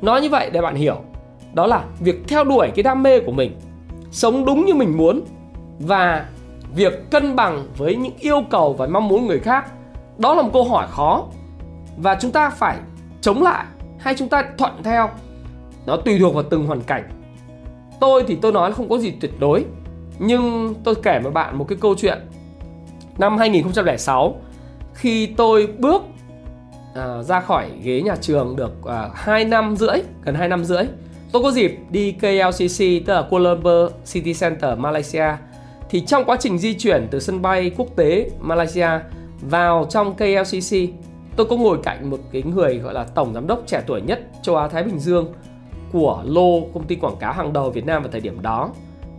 Nói 0.00 0.20
như 0.20 0.28
vậy 0.28 0.50
để 0.52 0.60
bạn 0.60 0.74
hiểu. 0.74 0.96
Đó 1.54 1.66
là 1.66 1.84
việc 2.00 2.22
theo 2.28 2.44
đuổi 2.44 2.70
cái 2.74 2.82
đam 2.82 3.02
mê 3.02 3.20
của 3.20 3.32
mình, 3.32 3.58
sống 4.10 4.44
đúng 4.44 4.64
như 4.64 4.74
mình 4.74 4.96
muốn 4.96 5.20
và 5.78 6.26
việc 6.74 7.10
cân 7.10 7.36
bằng 7.36 7.66
với 7.76 7.96
những 7.96 8.12
yêu 8.18 8.42
cầu 8.50 8.72
và 8.72 8.86
mong 8.86 9.08
muốn 9.08 9.26
người 9.26 9.40
khác. 9.40 9.70
Đó 10.18 10.34
là 10.34 10.42
một 10.42 10.50
câu 10.52 10.64
hỏi 10.64 10.86
khó 10.90 11.24
và 11.96 12.16
chúng 12.20 12.30
ta 12.30 12.50
phải 12.50 12.76
chống 13.20 13.42
lại 13.42 13.64
hay 13.98 14.14
chúng 14.14 14.28
ta 14.28 14.44
thuận 14.58 14.82
theo? 14.82 15.10
Nó 15.86 15.96
tùy 15.96 16.18
thuộc 16.18 16.34
vào 16.34 16.42
từng 16.42 16.66
hoàn 16.66 16.80
cảnh. 16.80 17.02
Tôi 18.00 18.24
thì 18.26 18.36
tôi 18.42 18.52
nói 18.52 18.72
không 18.72 18.88
có 18.88 18.98
gì 18.98 19.10
tuyệt 19.20 19.40
đối, 19.40 19.64
nhưng 20.18 20.74
tôi 20.84 20.94
kể 21.02 21.20
với 21.22 21.32
bạn 21.32 21.58
một 21.58 21.68
cái 21.68 21.78
câu 21.80 21.94
chuyện. 21.94 22.18
Năm 23.18 23.38
2006 23.38 24.36
khi 24.94 25.26
tôi 25.26 25.66
bước 25.66 26.02
à, 26.94 27.22
ra 27.22 27.40
khỏi 27.40 27.70
ghế 27.82 28.02
nhà 28.02 28.16
trường 28.20 28.56
được 28.56 28.72
ờ, 28.82 28.94
à, 28.94 29.10
2 29.14 29.44
năm 29.44 29.76
rưỡi 29.76 30.02
gần 30.24 30.34
2 30.34 30.48
năm 30.48 30.64
rưỡi. 30.64 30.82
Tôi 31.32 31.42
có 31.42 31.50
dịp 31.50 31.78
đi 31.90 32.12
KLCC 32.12 33.06
tức 33.06 33.14
là 33.14 33.22
Kuala 33.30 33.50
Lumpur 33.50 33.92
City 34.12 34.34
Center 34.34 34.78
Malaysia. 34.78 35.26
Thì 35.90 36.00
trong 36.00 36.24
quá 36.24 36.36
trình 36.40 36.58
di 36.58 36.74
chuyển 36.74 37.08
từ 37.10 37.20
sân 37.20 37.42
bay 37.42 37.70
quốc 37.76 37.88
tế 37.96 38.30
Malaysia 38.40 38.88
vào 39.40 39.86
trong 39.90 40.14
KLCC 40.14 40.76
tôi 41.36 41.46
có 41.46 41.56
ngồi 41.56 41.78
cạnh 41.82 42.10
một 42.10 42.18
cái 42.32 42.42
người 42.42 42.78
gọi 42.78 42.94
là 42.94 43.04
tổng 43.04 43.34
giám 43.34 43.46
đốc 43.46 43.62
trẻ 43.66 43.82
tuổi 43.86 44.00
nhất 44.00 44.20
châu 44.42 44.56
Á 44.56 44.68
Thái 44.68 44.82
Bình 44.82 44.98
Dương 44.98 45.32
của 45.92 46.22
Lô 46.26 46.60
công 46.74 46.84
ty 46.84 46.96
quảng 46.96 47.16
cáo 47.20 47.32
hàng 47.32 47.52
đầu 47.52 47.70
Việt 47.70 47.86
Nam 47.86 48.02
vào 48.02 48.12
thời 48.12 48.20
điểm 48.20 48.42
đó. 48.42 48.70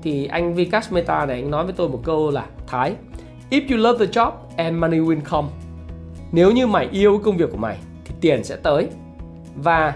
Thì 0.04 0.26
anh 0.26 0.56
Vikas 0.56 0.92
Mehta 0.92 1.26
này 1.26 1.36
anh 1.36 1.52
nói 1.52 1.64
với 1.66 1.74
tôi 1.74 1.90
một 1.90 2.02
câu 2.04 2.32
là 2.32 2.46
Thái 2.68 2.96
If 3.50 3.62
you 3.70 3.78
love 3.78 4.06
the 4.06 4.12
job 4.12 4.32
and 4.58 4.78
money 4.78 5.00
will 5.00 5.22
come. 5.30 5.48
Nếu 6.34 6.52
như 6.52 6.68
mày 6.68 6.90
yêu 6.92 7.22
công 7.24 7.38
việc 7.38 7.52
của 7.52 7.58
mày 7.58 7.78
thì 8.06 8.16
tiền 8.22 8.44
sẽ 8.44 8.56
tới 8.56 8.88
và 9.56 9.94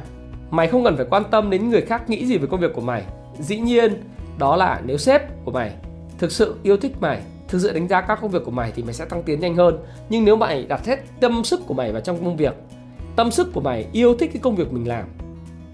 Mày 0.51 0.67
không 0.67 0.84
cần 0.84 0.96
phải 0.96 1.06
quan 1.10 1.24
tâm 1.32 1.50
đến 1.50 1.70
người 1.70 1.82
khác 1.82 2.10
nghĩ 2.10 2.25
gì 2.25 2.38
về 2.38 2.48
công 2.48 2.60
việc 2.60 2.74
của 2.74 2.82
mày. 2.82 3.03
Dĩ 3.39 3.58
nhiên, 3.58 4.03
đó 4.38 4.56
là 4.56 4.82
nếu 4.86 4.98
sếp 4.98 5.46
của 5.46 5.51
mày 5.51 5.72
thực 6.17 6.32
sự 6.32 6.56
yêu 6.63 6.77
thích 6.77 6.96
mày, 7.00 7.22
thực 7.48 7.62
sự 7.62 7.74
đánh 7.74 7.88
giá 7.88 8.01
các 8.01 8.20
công 8.22 8.32
việc 8.32 8.46
của 8.46 8.51
mày 8.51 8.72
thì 8.75 8.84
mày 8.84 8.94
sẽ 8.94 9.06
tăng 9.06 9.24
tiến 9.24 9.39
nhanh 9.39 9.56
hơn. 9.56 9.77
Nhưng 10.10 10.25
nếu 10.25 10.36
mày 10.36 10.63
đặt 10.63 10.86
hết 10.86 11.00
tâm 11.20 11.44
sức 11.44 11.62
của 11.67 11.74
mày 11.74 11.91
vào 11.91 12.01
trong 12.01 12.24
công 12.24 12.38
việc, 12.38 12.53
tâm 13.15 13.32
sức 13.32 13.53
của 13.53 13.62
mày 13.62 13.88
yêu 13.91 14.15
thích 14.15 14.29
cái 14.34 14.41
công 14.41 14.56
việc 14.56 14.74
mình 14.74 14.88
làm 14.88 15.06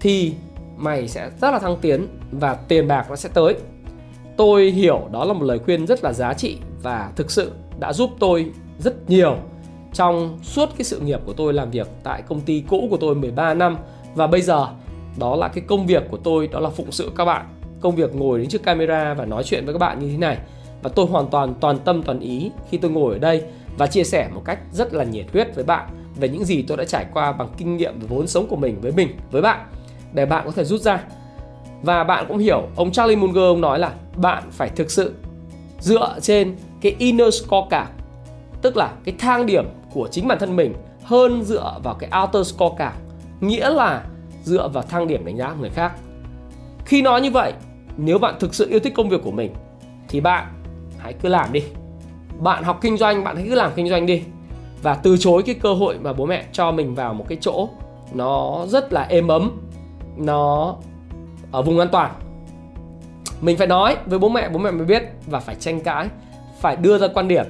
thì 0.00 0.34
mày 0.76 1.08
sẽ 1.08 1.30
rất 1.40 1.50
là 1.50 1.58
thăng 1.58 1.76
tiến 1.80 2.06
và 2.32 2.54
tiền 2.54 2.88
bạc 2.88 3.06
nó 3.08 3.16
sẽ 3.16 3.28
tới. 3.34 3.54
Tôi 4.36 4.70
hiểu 4.70 5.08
đó 5.12 5.24
là 5.24 5.32
một 5.32 5.44
lời 5.44 5.58
khuyên 5.58 5.86
rất 5.86 6.04
là 6.04 6.12
giá 6.12 6.34
trị 6.34 6.58
và 6.82 7.12
thực 7.16 7.30
sự 7.30 7.52
đã 7.78 7.92
giúp 7.92 8.10
tôi 8.18 8.52
rất 8.78 9.10
nhiều 9.10 9.36
trong 9.94 10.38
suốt 10.42 10.68
cái 10.78 10.84
sự 10.84 11.00
nghiệp 11.00 11.20
của 11.26 11.32
tôi 11.32 11.52
làm 11.52 11.70
việc 11.70 11.88
tại 12.02 12.22
công 12.22 12.40
ty 12.40 12.64
cũ 12.68 12.86
của 12.90 12.96
tôi 12.96 13.14
13 13.14 13.54
năm, 13.54 13.76
và 14.14 14.26
bây 14.26 14.42
giờ, 14.42 14.66
đó 15.18 15.36
là 15.36 15.48
cái 15.48 15.64
công 15.66 15.86
việc 15.86 16.02
của 16.10 16.16
tôi, 16.16 16.46
đó 16.48 16.60
là 16.60 16.70
phụng 16.70 16.92
sự 16.92 17.12
các 17.16 17.24
bạn. 17.24 17.46
Công 17.80 17.94
việc 17.94 18.14
ngồi 18.14 18.38
đến 18.38 18.48
trước 18.48 18.62
camera 18.62 19.14
và 19.14 19.24
nói 19.24 19.44
chuyện 19.44 19.64
với 19.64 19.74
các 19.74 19.78
bạn 19.78 19.98
như 19.98 20.10
thế 20.10 20.16
này. 20.16 20.38
Và 20.82 20.90
tôi 20.94 21.06
hoàn 21.06 21.28
toàn 21.30 21.54
toàn 21.60 21.78
tâm, 21.78 22.02
toàn 22.02 22.20
ý 22.20 22.50
khi 22.70 22.78
tôi 22.78 22.90
ngồi 22.90 23.12
ở 23.12 23.18
đây 23.18 23.42
và 23.78 23.86
chia 23.86 24.04
sẻ 24.04 24.28
một 24.34 24.42
cách 24.44 24.58
rất 24.72 24.94
là 24.94 25.04
nhiệt 25.04 25.26
huyết 25.32 25.54
với 25.54 25.64
bạn 25.64 25.88
về 26.16 26.28
những 26.28 26.44
gì 26.44 26.62
tôi 26.62 26.76
đã 26.76 26.84
trải 26.84 27.06
qua 27.12 27.32
bằng 27.32 27.48
kinh 27.56 27.76
nghiệm 27.76 28.00
và 28.00 28.06
vốn 28.08 28.26
sống 28.26 28.46
của 28.46 28.56
mình 28.56 28.80
với 28.80 28.92
mình, 28.92 29.08
với 29.30 29.42
bạn. 29.42 29.66
Để 30.12 30.26
bạn 30.26 30.42
có 30.46 30.52
thể 30.52 30.64
rút 30.64 30.80
ra. 30.80 31.04
Và 31.82 32.04
bạn 32.04 32.24
cũng 32.28 32.38
hiểu, 32.38 32.62
ông 32.76 32.92
Charlie 32.92 33.16
Munger, 33.16 33.42
ông 33.42 33.60
nói 33.60 33.78
là 33.78 33.92
bạn 34.16 34.42
phải 34.50 34.68
thực 34.68 34.90
sự 34.90 35.14
dựa 35.80 36.16
trên 36.20 36.56
cái 36.80 36.96
inner 36.98 37.34
scorecard, 37.34 37.90
tức 38.62 38.76
là 38.76 38.92
cái 39.04 39.14
thang 39.18 39.46
điểm 39.46 39.64
của 39.94 40.08
chính 40.10 40.28
bản 40.28 40.38
thân 40.38 40.56
mình 40.56 40.74
hơn 41.04 41.42
dựa 41.42 41.78
vào 41.82 41.94
cái 41.94 42.10
outer 42.22 42.54
score 42.54 42.74
cả 42.78 42.94
nghĩa 43.40 43.70
là 43.70 44.04
dựa 44.42 44.68
vào 44.68 44.82
thang 44.82 45.06
điểm 45.06 45.24
đánh 45.24 45.36
giá 45.36 45.50
của 45.50 45.60
người 45.60 45.70
khác. 45.70 45.92
Khi 46.84 47.02
nói 47.02 47.20
như 47.20 47.30
vậy, 47.30 47.52
nếu 47.96 48.18
bạn 48.18 48.34
thực 48.40 48.54
sự 48.54 48.68
yêu 48.70 48.80
thích 48.80 48.92
công 48.96 49.08
việc 49.08 49.20
của 49.24 49.30
mình, 49.30 49.54
thì 50.08 50.20
bạn 50.20 50.46
hãy 50.98 51.12
cứ 51.12 51.28
làm 51.28 51.52
đi. 51.52 51.62
Bạn 52.38 52.64
học 52.64 52.78
kinh 52.80 52.96
doanh, 52.96 53.24
bạn 53.24 53.36
hãy 53.36 53.44
cứ 53.48 53.54
làm 53.54 53.72
kinh 53.74 53.88
doanh 53.88 54.06
đi. 54.06 54.22
Và 54.82 54.94
từ 54.94 55.16
chối 55.16 55.42
cái 55.42 55.54
cơ 55.54 55.74
hội 55.74 55.98
mà 55.98 56.12
bố 56.12 56.26
mẹ 56.26 56.44
cho 56.52 56.72
mình 56.72 56.94
vào 56.94 57.14
một 57.14 57.24
cái 57.28 57.38
chỗ 57.40 57.68
nó 58.12 58.64
rất 58.68 58.92
là 58.92 59.02
êm 59.02 59.28
ấm, 59.28 59.60
nó 60.16 60.76
ở 61.52 61.62
vùng 61.62 61.78
an 61.78 61.88
toàn. 61.92 62.12
Mình 63.40 63.56
phải 63.56 63.66
nói 63.66 63.96
với 64.06 64.18
bố 64.18 64.28
mẹ 64.28 64.48
bố 64.48 64.58
mẹ 64.58 64.70
mới 64.70 64.86
biết 64.86 65.02
và 65.26 65.40
phải 65.40 65.54
tranh 65.54 65.80
cãi, 65.80 66.08
phải 66.60 66.76
đưa 66.76 66.98
ra 66.98 67.06
quan 67.14 67.28
điểm 67.28 67.44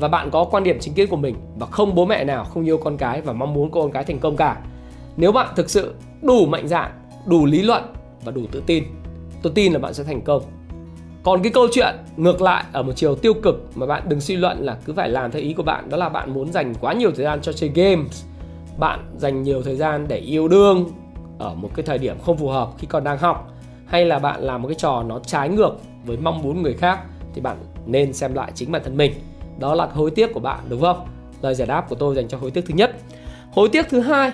và 0.00 0.08
bạn 0.08 0.30
có 0.30 0.44
quan 0.44 0.64
điểm 0.64 0.78
chính 0.80 0.94
kiến 0.94 1.08
của 1.08 1.16
mình 1.16 1.34
và 1.58 1.66
không 1.66 1.94
bố 1.94 2.06
mẹ 2.06 2.24
nào 2.24 2.44
không 2.44 2.64
yêu 2.64 2.78
con 2.78 2.96
cái 2.96 3.20
và 3.20 3.32
mong 3.32 3.54
muốn 3.54 3.70
con 3.70 3.92
cái 3.92 4.04
thành 4.04 4.18
công 4.18 4.36
cả. 4.36 4.56
Nếu 5.16 5.32
bạn 5.32 5.48
thực 5.56 5.70
sự 5.70 5.94
đủ 6.22 6.46
mạnh 6.46 6.68
dạn, 6.68 6.90
đủ 7.26 7.46
lý 7.46 7.62
luận 7.62 7.82
và 8.24 8.32
đủ 8.32 8.42
tự 8.52 8.62
tin, 8.66 8.84
tôi 9.42 9.52
tin 9.54 9.72
là 9.72 9.78
bạn 9.78 9.94
sẽ 9.94 10.04
thành 10.04 10.20
công. 10.20 10.42
Còn 11.22 11.42
cái 11.42 11.52
câu 11.52 11.66
chuyện 11.72 11.94
ngược 12.16 12.42
lại 12.42 12.64
ở 12.72 12.82
một 12.82 12.92
chiều 12.96 13.14
tiêu 13.14 13.34
cực 13.34 13.70
mà 13.74 13.86
bạn 13.86 14.02
đừng 14.08 14.20
suy 14.20 14.36
luận 14.36 14.58
là 14.60 14.78
cứ 14.84 14.92
phải 14.92 15.08
làm 15.08 15.30
theo 15.30 15.42
ý 15.42 15.52
của 15.52 15.62
bạn, 15.62 15.90
đó 15.90 15.96
là 15.96 16.08
bạn 16.08 16.34
muốn 16.34 16.52
dành 16.52 16.74
quá 16.80 16.92
nhiều 16.92 17.10
thời 17.16 17.24
gian 17.24 17.40
cho 17.42 17.52
chơi 17.52 17.70
games. 17.74 18.24
Bạn 18.78 19.00
dành 19.16 19.42
nhiều 19.42 19.62
thời 19.62 19.76
gian 19.76 20.08
để 20.08 20.16
yêu 20.16 20.48
đương 20.48 20.90
ở 21.38 21.54
một 21.54 21.70
cái 21.74 21.86
thời 21.86 21.98
điểm 21.98 22.16
không 22.24 22.36
phù 22.36 22.48
hợp 22.48 22.68
khi 22.78 22.86
còn 22.86 23.04
đang 23.04 23.18
học. 23.18 23.48
Hay 23.86 24.04
là 24.04 24.18
bạn 24.18 24.40
làm 24.40 24.62
một 24.62 24.68
cái 24.68 24.74
trò 24.74 25.02
nó 25.02 25.18
trái 25.18 25.48
ngược 25.48 25.74
với 26.04 26.16
mong 26.16 26.42
muốn 26.42 26.62
người 26.62 26.74
khác 26.74 27.00
thì 27.34 27.40
bạn 27.40 27.56
nên 27.86 28.12
xem 28.12 28.34
lại 28.34 28.52
chính 28.54 28.72
bản 28.72 28.82
thân 28.84 28.96
mình 28.96 29.12
đó 29.58 29.74
là 29.74 29.86
hối 29.86 30.10
tiếc 30.10 30.34
của 30.34 30.40
bạn 30.40 30.60
đúng 30.68 30.80
không? 30.80 31.06
Lời 31.42 31.54
giải 31.54 31.68
đáp 31.68 31.88
của 31.88 31.96
tôi 31.96 32.14
dành 32.14 32.28
cho 32.28 32.38
hối 32.38 32.50
tiếc 32.50 32.64
thứ 32.66 32.74
nhất. 32.74 32.96
Hối 33.52 33.68
tiếc 33.68 33.88
thứ 33.88 34.00
hai 34.00 34.32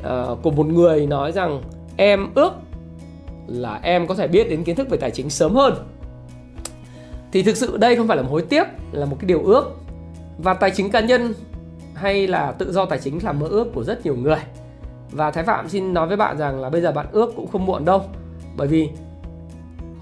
uh, 0.00 0.38
của 0.42 0.50
một 0.50 0.66
người 0.66 1.06
nói 1.06 1.32
rằng 1.32 1.62
em 1.96 2.34
ước 2.34 2.52
là 3.46 3.80
em 3.82 4.06
có 4.06 4.14
thể 4.14 4.28
biết 4.28 4.50
đến 4.50 4.64
kiến 4.64 4.76
thức 4.76 4.90
về 4.90 4.98
tài 4.98 5.10
chính 5.10 5.30
sớm 5.30 5.54
hơn. 5.54 5.74
Thì 7.32 7.42
thực 7.42 7.56
sự 7.56 7.76
đây 7.76 7.96
không 7.96 8.08
phải 8.08 8.16
là 8.16 8.22
một 8.22 8.30
hối 8.30 8.42
tiếc 8.42 8.64
là 8.92 9.06
một 9.06 9.16
cái 9.20 9.26
điều 9.26 9.42
ước. 9.42 9.76
Và 10.38 10.54
tài 10.54 10.70
chính 10.70 10.90
cá 10.90 11.00
nhân 11.00 11.34
hay 11.94 12.26
là 12.26 12.52
tự 12.52 12.72
do 12.72 12.84
tài 12.84 12.98
chính 12.98 13.18
là 13.24 13.32
mơ 13.32 13.46
ước 13.46 13.74
của 13.74 13.84
rất 13.84 14.04
nhiều 14.04 14.16
người. 14.16 14.38
Và 15.10 15.30
thái 15.30 15.44
phạm 15.44 15.68
xin 15.68 15.94
nói 15.94 16.06
với 16.06 16.16
bạn 16.16 16.38
rằng 16.38 16.60
là 16.60 16.70
bây 16.70 16.80
giờ 16.80 16.92
bạn 16.92 17.06
ước 17.12 17.32
cũng 17.36 17.46
không 17.46 17.66
muộn 17.66 17.84
đâu. 17.84 18.02
Bởi 18.56 18.68
vì 18.68 18.88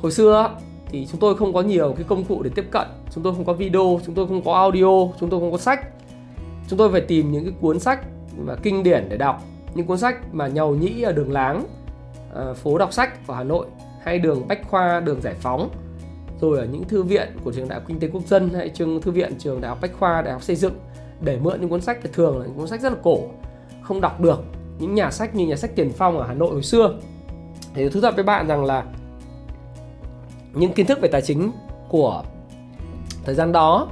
hồi 0.02 0.12
xưa 0.12 0.50
thì 0.88 1.06
chúng 1.10 1.20
tôi 1.20 1.36
không 1.36 1.52
có 1.52 1.62
nhiều 1.62 1.94
cái 1.96 2.04
công 2.08 2.24
cụ 2.24 2.42
để 2.42 2.50
tiếp 2.54 2.64
cận 2.70 2.86
chúng 3.16 3.24
tôi 3.24 3.34
không 3.34 3.44
có 3.44 3.52
video, 3.52 4.00
chúng 4.06 4.14
tôi 4.14 4.26
không 4.26 4.44
có 4.44 4.52
audio, 4.52 5.08
chúng 5.20 5.30
tôi 5.30 5.40
không 5.40 5.52
có 5.52 5.58
sách. 5.58 5.80
Chúng 6.68 6.78
tôi 6.78 6.92
phải 6.92 7.00
tìm 7.00 7.32
những 7.32 7.44
cái 7.44 7.52
cuốn 7.60 7.80
sách 7.80 8.04
mà 8.38 8.54
kinh 8.62 8.82
điển 8.82 9.06
để 9.08 9.16
đọc. 9.16 9.42
Những 9.74 9.86
cuốn 9.86 9.98
sách 9.98 10.34
mà 10.34 10.48
nhầu 10.48 10.74
nhĩ 10.74 11.02
ở 11.02 11.12
đường 11.12 11.32
láng 11.32 11.64
ờ, 12.32 12.54
phố 12.54 12.78
đọc 12.78 12.92
sách 12.92 13.26
của 13.26 13.32
hà 13.32 13.44
nội, 13.44 13.66
hay 14.02 14.18
đường 14.18 14.48
bách 14.48 14.68
khoa, 14.68 15.00
đường 15.00 15.20
giải 15.20 15.34
phóng. 15.40 15.70
Rồi 16.40 16.58
ở 16.58 16.64
những 16.64 16.84
thư 16.84 17.02
viện 17.02 17.28
của 17.44 17.52
trường 17.52 17.68
đại 17.68 17.78
học 17.78 17.88
kinh 17.88 18.00
tế 18.00 18.08
quốc 18.08 18.26
dân, 18.26 18.50
hay 18.54 18.68
trường, 18.68 19.00
thư 19.00 19.10
viện 19.10 19.34
trường 19.38 19.60
đại 19.60 19.68
học 19.68 19.78
bách 19.80 19.98
khoa, 19.98 20.22
đại 20.22 20.32
học 20.32 20.42
xây 20.42 20.56
dựng, 20.56 20.74
để 21.20 21.38
mượn 21.42 21.60
những 21.60 21.70
cuốn 21.70 21.80
sách 21.80 21.98
thì 22.02 22.10
thường 22.12 22.38
là 22.38 22.46
những 22.46 22.56
cuốn 22.56 22.66
sách 22.66 22.80
rất 22.80 22.92
là 22.92 22.98
cổ, 23.02 23.18
không 23.82 24.00
đọc 24.00 24.20
được. 24.20 24.44
Những 24.78 24.94
nhà 24.94 25.10
sách 25.10 25.34
như 25.34 25.46
nhà 25.46 25.56
sách 25.56 25.70
tiền 25.76 25.92
phong 25.96 26.18
ở 26.18 26.26
hà 26.26 26.34
nội 26.34 26.52
hồi 26.52 26.62
xưa. 26.62 26.98
Thì 27.74 27.88
thú 27.88 28.00
thật 28.00 28.14
với 28.14 28.24
bạn 28.24 28.46
rằng 28.48 28.64
là 28.64 28.84
những 30.54 30.72
kiến 30.72 30.86
thức 30.86 30.98
về 31.02 31.08
tài 31.12 31.22
chính 31.22 31.50
của 31.88 32.22
thời 33.26 33.34
gian 33.34 33.52
đó. 33.52 33.88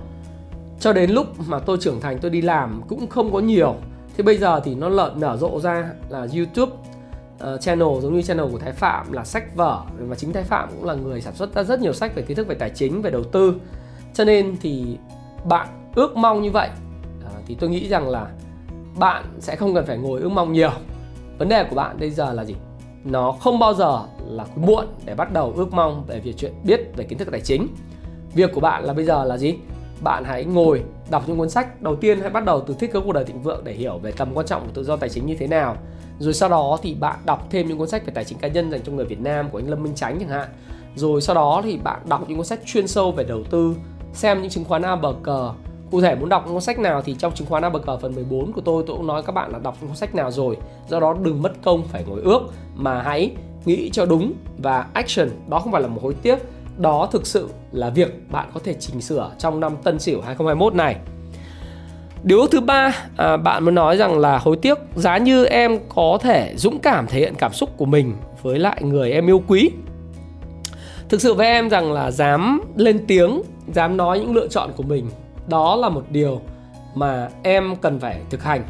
Cho 0.80 0.92
đến 0.92 1.10
lúc 1.10 1.26
mà 1.46 1.58
tôi 1.58 1.76
trưởng 1.80 2.00
thành 2.00 2.18
tôi 2.18 2.30
đi 2.30 2.42
làm 2.42 2.82
cũng 2.88 3.06
không 3.06 3.32
có 3.32 3.40
nhiều. 3.40 3.74
Thế 4.16 4.24
bây 4.24 4.38
giờ 4.38 4.60
thì 4.60 4.74
nó 4.74 4.88
lợn 4.88 5.20
nở 5.20 5.36
rộ 5.36 5.60
ra 5.60 5.90
là 6.08 6.26
youtube 6.36 6.72
uh, 6.72 7.60
channel 7.60 7.88
giống 8.02 8.14
như 8.14 8.22
channel 8.22 8.52
của 8.52 8.58
thái 8.58 8.72
phạm 8.72 9.12
là 9.12 9.24
sách 9.24 9.56
vở. 9.56 9.82
Và 9.98 10.16
chính 10.16 10.32
thái 10.32 10.44
phạm 10.44 10.68
cũng 10.68 10.84
là 10.84 10.94
người 10.94 11.20
sản 11.20 11.34
xuất 11.34 11.54
ra 11.54 11.62
rất 11.62 11.80
nhiều 11.80 11.92
sách 11.92 12.14
về 12.14 12.22
kiến 12.22 12.36
thức 12.36 12.46
về 12.46 12.54
tài 12.54 12.70
chính 12.70 13.02
về 13.02 13.10
đầu 13.10 13.24
tư. 13.24 13.54
Cho 14.14 14.24
nên 14.24 14.56
thì 14.60 14.96
bạn 15.48 15.68
ước 15.94 16.16
mong 16.16 16.42
như 16.42 16.50
vậy. 16.50 16.68
Uh, 17.18 17.32
thì 17.46 17.54
tôi 17.54 17.70
nghĩ 17.70 17.88
rằng 17.88 18.08
là 18.08 18.26
bạn 18.98 19.24
sẽ 19.38 19.56
không 19.56 19.74
cần 19.74 19.86
phải 19.86 19.98
ngồi 19.98 20.20
ước 20.20 20.28
mong 20.28 20.52
nhiều. 20.52 20.70
Vấn 21.38 21.48
đề 21.48 21.64
của 21.64 21.76
bạn 21.76 21.96
bây 22.00 22.10
giờ 22.10 22.32
là 22.32 22.44
gì? 22.44 22.54
Nó 23.04 23.32
không 23.32 23.58
bao 23.58 23.74
giờ 23.74 24.02
là 24.26 24.44
muộn 24.56 24.86
để 25.04 25.14
bắt 25.14 25.32
đầu 25.32 25.52
ước 25.56 25.72
mong 25.72 26.04
về 26.06 26.20
việc 26.20 26.34
chuyện 26.36 26.52
biết 26.64 26.80
về 26.96 27.04
kiến 27.04 27.18
thức 27.18 27.28
tài 27.30 27.40
chính 27.40 27.68
việc 28.34 28.52
của 28.54 28.60
bạn 28.60 28.84
là 28.84 28.92
bây 28.92 29.04
giờ 29.04 29.24
là 29.24 29.38
gì? 29.38 29.54
Bạn 30.00 30.24
hãy 30.24 30.44
ngồi, 30.44 30.82
đọc 31.10 31.24
những 31.26 31.38
cuốn 31.38 31.50
sách 31.50 31.82
đầu 31.82 31.96
tiên 31.96 32.20
hãy 32.20 32.30
bắt 32.30 32.44
đầu 32.44 32.60
từ 32.60 32.74
thiết 32.74 32.92
kế 32.92 33.00
cuộc 33.00 33.12
đời 33.12 33.24
thịnh 33.24 33.42
vượng 33.42 33.64
để 33.64 33.72
hiểu 33.72 33.98
về 33.98 34.12
tầm 34.12 34.28
quan 34.34 34.46
trọng 34.46 34.62
của 34.62 34.72
tự 34.74 34.84
do 34.84 34.96
tài 34.96 35.08
chính 35.08 35.26
như 35.26 35.36
thế 35.38 35.46
nào. 35.46 35.76
Rồi 36.18 36.34
sau 36.34 36.48
đó 36.48 36.78
thì 36.82 36.94
bạn 36.94 37.18
đọc 37.26 37.46
thêm 37.50 37.68
những 37.68 37.78
cuốn 37.78 37.88
sách 37.88 38.06
về 38.06 38.12
tài 38.14 38.24
chính 38.24 38.38
cá 38.38 38.48
nhân 38.48 38.70
dành 38.70 38.80
cho 38.84 38.92
người 38.92 39.04
Việt 39.04 39.20
Nam 39.20 39.50
của 39.50 39.58
anh 39.58 39.70
Lâm 39.70 39.82
Minh 39.82 39.94
Chánh 39.94 40.18
chẳng 40.18 40.28
hạn. 40.28 40.48
Rồi 40.96 41.20
sau 41.20 41.34
đó 41.34 41.60
thì 41.64 41.76
bạn 41.76 42.00
đọc 42.08 42.24
những 42.28 42.36
cuốn 42.36 42.46
sách 42.46 42.60
chuyên 42.66 42.88
sâu 42.88 43.12
về 43.12 43.24
đầu 43.24 43.42
tư, 43.50 43.74
xem 44.12 44.42
những 44.42 44.50
chứng 44.50 44.64
khoán 44.64 44.82
A 44.82 44.96
bờ 44.96 45.14
cờ. 45.22 45.52
Cụ 45.90 46.00
thể 46.00 46.14
muốn 46.14 46.28
đọc 46.28 46.44
cuốn 46.48 46.60
sách 46.60 46.78
nào 46.78 47.02
thì 47.02 47.14
trong 47.18 47.34
chứng 47.34 47.46
khoán 47.46 47.64
A 47.64 47.68
bờ 47.68 47.78
cờ 47.78 47.96
phần 47.96 48.14
14 48.14 48.52
của 48.52 48.60
tôi 48.60 48.84
tôi 48.86 48.96
cũng 48.96 49.06
nói 49.06 49.22
các 49.22 49.32
bạn 49.32 49.52
là 49.52 49.58
đọc 49.58 49.76
cuốn 49.80 49.96
sách 49.96 50.14
nào 50.14 50.30
rồi. 50.30 50.56
Do 50.88 51.00
đó 51.00 51.16
đừng 51.22 51.42
mất 51.42 51.52
công 51.62 51.82
phải 51.82 52.04
ngồi 52.08 52.20
ước 52.20 52.40
mà 52.74 53.02
hãy 53.02 53.30
nghĩ 53.64 53.90
cho 53.90 54.06
đúng 54.06 54.32
và 54.58 54.86
action. 54.92 55.28
Đó 55.48 55.58
không 55.58 55.72
phải 55.72 55.82
là 55.82 55.88
một 55.88 56.02
hối 56.02 56.14
tiếc 56.14 56.38
đó 56.78 57.08
thực 57.12 57.26
sự 57.26 57.48
là 57.72 57.90
việc 57.90 58.30
bạn 58.30 58.50
có 58.54 58.60
thể 58.64 58.74
chỉnh 58.74 59.00
sửa 59.00 59.30
trong 59.38 59.60
năm 59.60 59.76
Tân 59.84 59.98
Sửu 59.98 60.20
2021 60.20 60.74
này. 60.74 60.96
Điều 62.22 62.46
thứ 62.46 62.60
ba, 62.60 62.96
à, 63.16 63.36
bạn 63.36 63.64
muốn 63.64 63.74
nói 63.74 63.96
rằng 63.96 64.18
là 64.18 64.38
hối 64.38 64.56
tiếc 64.56 64.78
giá 64.96 65.18
như 65.18 65.44
em 65.44 65.78
có 65.94 66.18
thể 66.20 66.54
dũng 66.56 66.78
cảm 66.78 67.06
thể 67.06 67.18
hiện 67.18 67.34
cảm 67.38 67.52
xúc 67.52 67.70
của 67.76 67.84
mình 67.84 68.14
với 68.42 68.58
lại 68.58 68.82
người 68.82 69.12
em 69.12 69.26
yêu 69.26 69.42
quý. 69.48 69.70
Thực 71.08 71.20
sự 71.20 71.34
với 71.34 71.46
em 71.46 71.70
rằng 71.70 71.92
là 71.92 72.10
dám 72.10 72.60
lên 72.76 73.04
tiếng, 73.06 73.42
dám 73.74 73.96
nói 73.96 74.20
những 74.20 74.34
lựa 74.34 74.48
chọn 74.48 74.70
của 74.76 74.82
mình 74.82 75.06
đó 75.48 75.76
là 75.76 75.88
một 75.88 76.04
điều 76.10 76.40
mà 76.94 77.28
em 77.42 77.76
cần 77.76 78.00
phải 78.00 78.20
thực 78.30 78.42
hành 78.42 78.62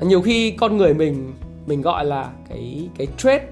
nhiều 0.00 0.22
khi 0.22 0.50
con 0.50 0.76
người 0.76 0.94
mình 0.94 1.32
mình 1.66 1.82
gọi 1.82 2.04
là 2.04 2.30
cái 2.48 2.88
cái 2.98 3.06
trait 3.16 3.42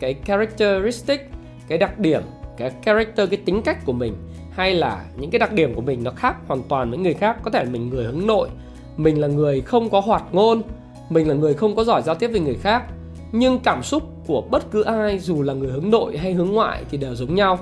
cái 0.00 0.14
characteristic 0.14 1.30
cái 1.68 1.78
đặc 1.78 1.98
điểm 1.98 2.22
cái 2.56 2.72
character, 2.84 3.30
cái 3.30 3.40
tính 3.44 3.62
cách 3.62 3.78
của 3.86 3.92
mình, 3.92 4.14
hay 4.50 4.74
là 4.74 5.04
những 5.16 5.30
cái 5.30 5.38
đặc 5.38 5.52
điểm 5.52 5.74
của 5.74 5.80
mình 5.80 6.04
nó 6.04 6.10
khác 6.10 6.36
hoàn 6.46 6.62
toàn 6.62 6.90
với 6.90 6.98
người 6.98 7.14
khác. 7.14 7.36
Có 7.42 7.50
thể 7.50 7.64
là 7.64 7.70
mình 7.70 7.90
người 7.90 8.04
hướng 8.04 8.26
nội, 8.26 8.48
mình 8.96 9.20
là 9.20 9.28
người 9.28 9.60
không 9.60 9.90
có 9.90 10.00
hoạt 10.00 10.22
ngôn, 10.32 10.62
mình 11.10 11.28
là 11.28 11.34
người 11.34 11.54
không 11.54 11.76
có 11.76 11.84
giỏi 11.84 12.02
giao 12.02 12.14
tiếp 12.14 12.28
với 12.28 12.40
người 12.40 12.54
khác. 12.54 12.84
Nhưng 13.32 13.58
cảm 13.58 13.82
xúc 13.82 14.02
của 14.26 14.40
bất 14.50 14.70
cứ 14.70 14.82
ai, 14.82 15.18
dù 15.18 15.42
là 15.42 15.54
người 15.54 15.70
hướng 15.70 15.90
nội 15.90 16.16
hay 16.16 16.32
hướng 16.32 16.50
ngoại, 16.50 16.84
thì 16.90 16.98
đều 16.98 17.14
giống 17.14 17.34
nhau. 17.34 17.58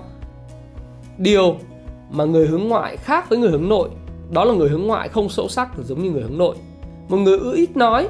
Điều 1.19 1.57
mà 2.11 2.25
người 2.25 2.47
hướng 2.47 2.69
ngoại 2.69 2.97
khác 2.97 3.29
với 3.29 3.39
người 3.39 3.51
hướng 3.51 3.69
nội, 3.69 3.89
đó 4.31 4.45
là 4.45 4.55
người 4.55 4.69
hướng 4.69 4.87
ngoại 4.87 5.09
không 5.09 5.29
sâu 5.29 5.49
sắc, 5.49 5.69
giống 5.85 6.03
như 6.03 6.11
người 6.11 6.23
hướng 6.23 6.39
nội. 6.39 6.57
Một 7.09 7.17
người 7.17 7.39
ưa 7.39 7.55
ít 7.55 7.77
nói, 7.77 8.09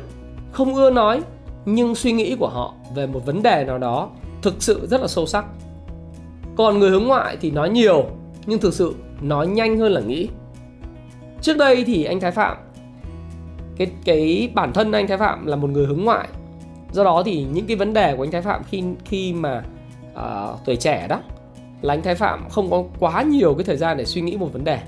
không 0.53 0.75
ưa 0.75 0.91
nói, 0.91 1.23
nhưng 1.65 1.95
suy 1.95 2.13
nghĩ 2.13 2.37
của 2.37 2.49
họ 2.49 2.75
về 2.95 3.07
một 3.07 3.27
vấn 3.27 3.43
đề 3.43 3.65
nào 3.65 3.79
đó 3.79 4.11
thực 4.43 4.63
sự 4.63 4.87
rất 4.87 5.01
là 5.01 5.09
sâu 5.09 5.27
sắc 5.27 5.45
còn 6.57 6.79
người 6.79 6.91
hướng 6.91 7.05
ngoại 7.05 7.37
thì 7.41 7.51
nói 7.51 7.71
nhiều 7.71 8.05
nhưng 8.47 8.61
thực 8.61 8.75
sự 8.75 8.95
nói 9.21 9.47
nhanh 9.47 9.79
hơn 9.79 9.93
là 9.93 10.01
nghĩ. 10.01 10.29
Trước 11.41 11.57
đây 11.57 11.85
thì 11.85 12.05
anh 12.05 12.21
thái 12.21 12.31
phạm 12.31 12.57
cái 13.77 13.91
cái 14.05 14.51
bản 14.55 14.73
thân 14.73 14.93
anh 14.93 15.07
thái 15.07 15.19
phạm 15.19 15.47
là 15.47 15.57
một 15.57 15.71
người 15.71 15.87
hướng 15.87 16.05
ngoại. 16.05 16.29
Do 16.93 17.05
đó 17.05 17.23
thì 17.27 17.45
những 17.53 17.67
cái 17.67 17.77
vấn 17.77 17.95
đề 17.95 18.17
của 18.17 18.25
anh 18.25 18.31
thái 18.31 18.43
phạm 18.43 18.63
khi 18.65 18.83
khi 19.05 19.33
mà 19.33 19.63
uh, 20.15 20.61
tuổi 20.65 20.77
trẻ 20.77 21.07
đó 21.09 21.21
là 21.83 21.95
anh 21.95 22.03
thái 22.03 22.15
phạm 22.15 22.49
không 22.49 22.71
có 22.71 22.85
quá 22.99 23.23
nhiều 23.23 23.55
cái 23.55 23.65
thời 23.65 23.77
gian 23.77 23.97
để 23.97 24.05
suy 24.05 24.21
nghĩ 24.21 24.37
một 24.37 24.53
vấn 24.53 24.65
đề. 24.65 24.79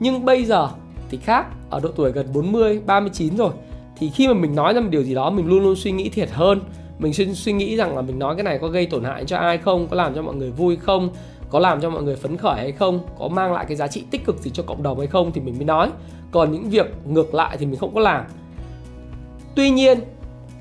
Nhưng 0.00 0.24
bây 0.24 0.44
giờ 0.44 0.68
thì 1.10 1.18
khác 1.18 1.46
ở 1.70 1.80
độ 1.80 1.88
tuổi 1.96 2.12
gần 2.12 2.26
40, 2.34 2.80
39 2.86 3.36
rồi 3.36 3.52
thì 3.98 4.10
khi 4.10 4.28
mà 4.28 4.34
mình 4.34 4.54
nói 4.54 4.74
ra 4.74 4.80
một 4.80 4.88
điều 4.90 5.02
gì 5.02 5.14
đó 5.14 5.30
mình 5.30 5.46
luôn 5.46 5.62
luôn 5.62 5.76
suy 5.76 5.92
nghĩ 5.92 6.08
thiệt 6.08 6.30
hơn 6.30 6.60
mình 6.98 7.12
suy, 7.12 7.34
suy 7.34 7.52
nghĩ 7.52 7.76
rằng 7.76 7.96
là 7.96 8.02
mình 8.02 8.18
nói 8.18 8.36
cái 8.36 8.44
này 8.44 8.58
có 8.58 8.68
gây 8.68 8.86
tổn 8.86 9.04
hại 9.04 9.24
cho 9.24 9.36
ai 9.36 9.58
không? 9.58 9.88
Có 9.88 9.96
làm 9.96 10.14
cho 10.14 10.22
mọi 10.22 10.34
người 10.34 10.50
vui 10.50 10.76
không? 10.76 11.08
Có 11.50 11.58
làm 11.58 11.80
cho 11.80 11.90
mọi 11.90 12.02
người 12.02 12.16
phấn 12.16 12.36
khởi 12.36 12.56
hay 12.56 12.72
không? 12.72 13.00
Có 13.18 13.28
mang 13.28 13.52
lại 13.52 13.64
cái 13.68 13.76
giá 13.76 13.88
trị 13.88 14.04
tích 14.10 14.24
cực 14.24 14.38
gì 14.38 14.50
cho 14.54 14.62
cộng 14.62 14.82
đồng 14.82 14.98
hay 14.98 15.06
không? 15.06 15.32
Thì 15.32 15.40
mình 15.40 15.54
mới 15.56 15.64
nói. 15.64 15.90
Còn 16.30 16.52
những 16.52 16.70
việc 16.70 16.86
ngược 17.06 17.34
lại 17.34 17.56
thì 17.56 17.66
mình 17.66 17.78
không 17.78 17.94
có 17.94 18.00
làm. 18.00 18.24
Tuy 19.54 19.70
nhiên 19.70 19.98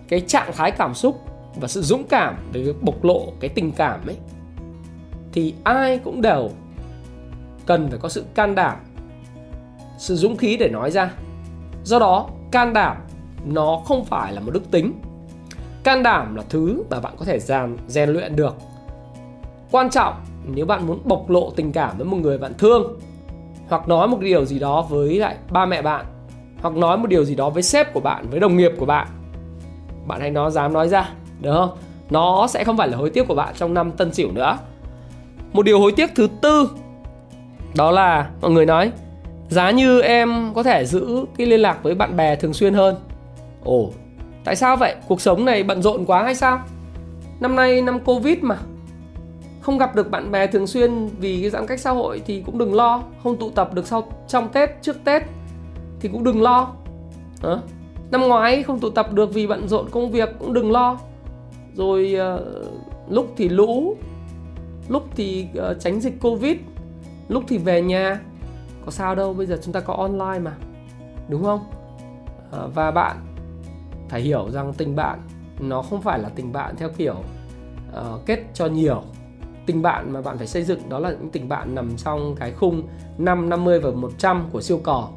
cái 0.08 0.22
trạng 0.22 0.52
thái 0.54 0.72
cảm 0.72 0.94
xúc 0.94 1.22
và 1.56 1.68
sự 1.68 1.82
dũng 1.82 2.04
cảm 2.04 2.36
về 2.54 2.62
việc 2.62 2.84
bộc 2.84 3.04
lộ 3.04 3.34
cái 3.40 3.50
tình 3.50 3.72
cảm 3.72 4.08
ấy 4.08 4.18
thì 5.34 5.54
ai 5.64 5.98
cũng 5.98 6.22
đều 6.22 6.50
cần 7.66 7.90
phải 7.90 8.00
có 8.00 8.10
sự 8.10 8.26
can 8.36 8.56
đảm 8.56 8.78
sự 9.98 10.16
dũng 10.16 10.38
khí 10.38 10.58
để 10.58 10.70
nói 10.70 10.92
ra. 10.92 11.12
Do 11.84 12.00
đó 12.00 12.30
can 12.52 12.74
đảm 12.74 12.98
nó 13.46 13.82
không 13.86 14.06
phải 14.06 14.34
là 14.34 14.42
một 14.42 14.52
đức 14.52 14.72
tính 14.72 14.94
can 15.84 16.04
đảm 16.04 16.36
là 16.36 16.44
thứ 16.50 16.84
mà 16.90 17.00
bạn 17.00 17.14
có 17.20 17.26
thể 17.26 17.40
rèn 17.40 17.78
rèn 17.88 18.10
luyện 18.10 18.36
được. 18.36 18.56
Quan 19.72 19.90
trọng 19.90 20.14
nếu 20.46 20.66
bạn 20.66 20.88
muốn 20.88 21.00
bộc 21.04 21.30
lộ 21.30 21.52
tình 21.56 21.72
cảm 21.72 21.98
với 21.98 22.06
một 22.06 22.18
người 22.18 22.38
bạn 22.38 22.54
thương 22.58 23.00
hoặc 23.68 23.88
nói 23.88 24.08
một 24.08 24.18
điều 24.22 24.46
gì 24.46 24.60
đó 24.60 24.82
với 24.82 25.20
lại 25.20 25.36
ba 25.52 25.66
mẹ 25.66 25.82
bạn 25.82 26.06
hoặc 26.62 26.76
nói 26.76 26.98
một 26.98 27.08
điều 27.08 27.26
gì 27.26 27.36
đó 27.36 27.50
với 27.50 27.64
sếp 27.64 27.94
của 27.94 28.00
bạn 28.00 28.26
với 28.30 28.40
đồng 28.40 28.58
nghiệp 28.58 28.72
của 28.78 28.86
bạn 28.86 29.08
bạn 30.06 30.22
hãy 30.22 30.32
nói 30.32 30.52
dám 30.52 30.74
nói 30.74 30.90
ra 30.90 31.10
được 31.42 31.54
không? 31.54 31.78
Nó 32.10 32.48
sẽ 32.48 32.64
không 32.64 32.78
phải 32.78 32.88
là 32.88 32.98
hối 32.98 33.10
tiếc 33.10 33.28
của 33.28 33.36
bạn 33.36 33.54
trong 33.58 33.74
năm 33.74 33.92
tân 33.92 34.14
sửu 34.14 34.32
nữa. 34.32 34.58
Một 35.54 35.64
điều 35.66 35.80
hối 35.80 35.92
tiếc 35.92 36.12
thứ 36.16 36.28
tư 36.42 36.70
đó 37.76 37.92
là 37.92 38.30
mọi 38.42 38.52
người 38.52 38.66
nói 38.66 38.92
Giá 39.50 39.72
như 39.72 40.02
em 40.02 40.52
có 40.56 40.64
thể 40.64 40.86
giữ 40.86 41.26
cái 41.38 41.48
liên 41.48 41.60
lạc 41.60 41.84
với 41.84 41.96
bạn 41.96 42.18
bè 42.18 42.36
thường 42.36 42.54
xuyên 42.54 42.74
hơn. 42.74 42.96
Ồ, 43.64 43.90
tại 44.44 44.56
sao 44.56 44.78
vậy? 44.78 44.96
Cuộc 45.08 45.22
sống 45.22 45.46
này 45.46 45.64
bận 45.64 45.82
rộn 45.82 46.06
quá 46.06 46.24
hay 46.24 46.36
sao? 46.36 46.60
Năm 47.40 47.56
nay 47.56 47.82
năm 47.82 48.00
Covid 48.00 48.38
mà. 48.42 48.58
Không 49.62 49.78
gặp 49.78 49.96
được 49.96 50.12
bạn 50.12 50.32
bè 50.32 50.48
thường 50.48 50.68
xuyên 50.68 51.08
vì 51.08 51.42
cái 51.42 51.50
giãn 51.50 51.68
cách 51.68 51.80
xã 51.80 51.92
hội 51.92 52.22
thì 52.26 52.44
cũng 52.46 52.58
đừng 52.58 52.76
lo. 52.76 53.04
Không 53.24 53.38
tụ 53.38 53.50
tập 53.50 53.74
được 53.74 53.88
sau 53.88 54.08
trong 54.28 54.50
tết 54.50 54.70
trước 54.82 55.04
tết 55.04 55.24
thì 56.00 56.10
cũng 56.10 56.24
đừng 56.24 56.42
lo. 56.42 56.72
À. 57.44 57.58
năm 58.12 58.22
ngoái 58.22 58.64
không 58.64 58.80
tụ 58.80 58.90
tập 58.90 59.14
được 59.14 59.34
vì 59.34 59.48
bận 59.48 59.68
rộn 59.68 59.86
công 59.92 60.12
việc 60.12 60.30
cũng 60.40 60.54
đừng 60.54 60.72
lo. 60.72 61.00
Rồi 61.74 62.16
uh, 62.36 63.12
lúc 63.12 63.34
thì 63.38 63.50
lũ 63.50 63.98
lúc 64.88 65.04
thì 65.16 65.48
uh, 65.58 65.80
tránh 65.80 66.00
dịch 66.00 66.22
covid 66.22 66.56
lúc 67.28 67.44
thì 67.48 67.58
về 67.58 67.82
nhà. 67.82 68.20
Có 68.86 68.92
sao 68.92 69.16
đâu 69.16 69.34
bây 69.34 69.46
giờ 69.46 69.60
chúng 69.64 69.74
ta 69.74 69.80
có 69.80 69.94
online 69.94 70.40
mà. 70.40 70.54
Đúng 71.30 71.44
không? 71.44 71.60
À, 72.52 72.60
và 72.74 72.92
bạn 72.92 73.18
phải 74.10 74.22
hiểu 74.22 74.50
rằng 74.50 74.74
tình 74.74 74.96
bạn 74.96 75.22
nó 75.60 75.82
không 75.82 76.02
phải 76.02 76.20
là 76.20 76.30
tình 76.30 76.52
bạn 76.52 76.76
theo 76.78 76.90
kiểu 76.98 77.16
uh, 77.92 78.26
kết 78.26 78.40
cho 78.54 78.66
nhiều. 78.66 79.04
Tình 79.66 79.82
bạn 79.82 80.12
mà 80.14 80.22
bạn 80.22 80.38
phải 80.38 80.48
xây 80.48 80.64
dựng 80.64 80.90
đó 80.90 81.00
là 81.00 81.10
những 81.10 81.30
tình 81.30 81.50
bạn 81.50 81.76
nằm 81.76 81.98
trong 81.98 82.36
cái 82.36 82.52
khung 82.52 82.88
5, 83.18 83.50
50 83.50 83.80
và 83.80 83.92
100 83.92 84.50
của 84.52 84.62
siêu 84.62 84.80
cò. 84.84 85.10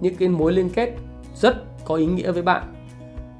Những 0.00 0.16
cái 0.16 0.28
mối 0.28 0.52
liên 0.52 0.70
kết 0.70 0.94
rất 1.34 1.56
có 1.84 1.94
ý 1.94 2.06
nghĩa 2.06 2.32
với 2.32 2.42
bạn. 2.42 2.74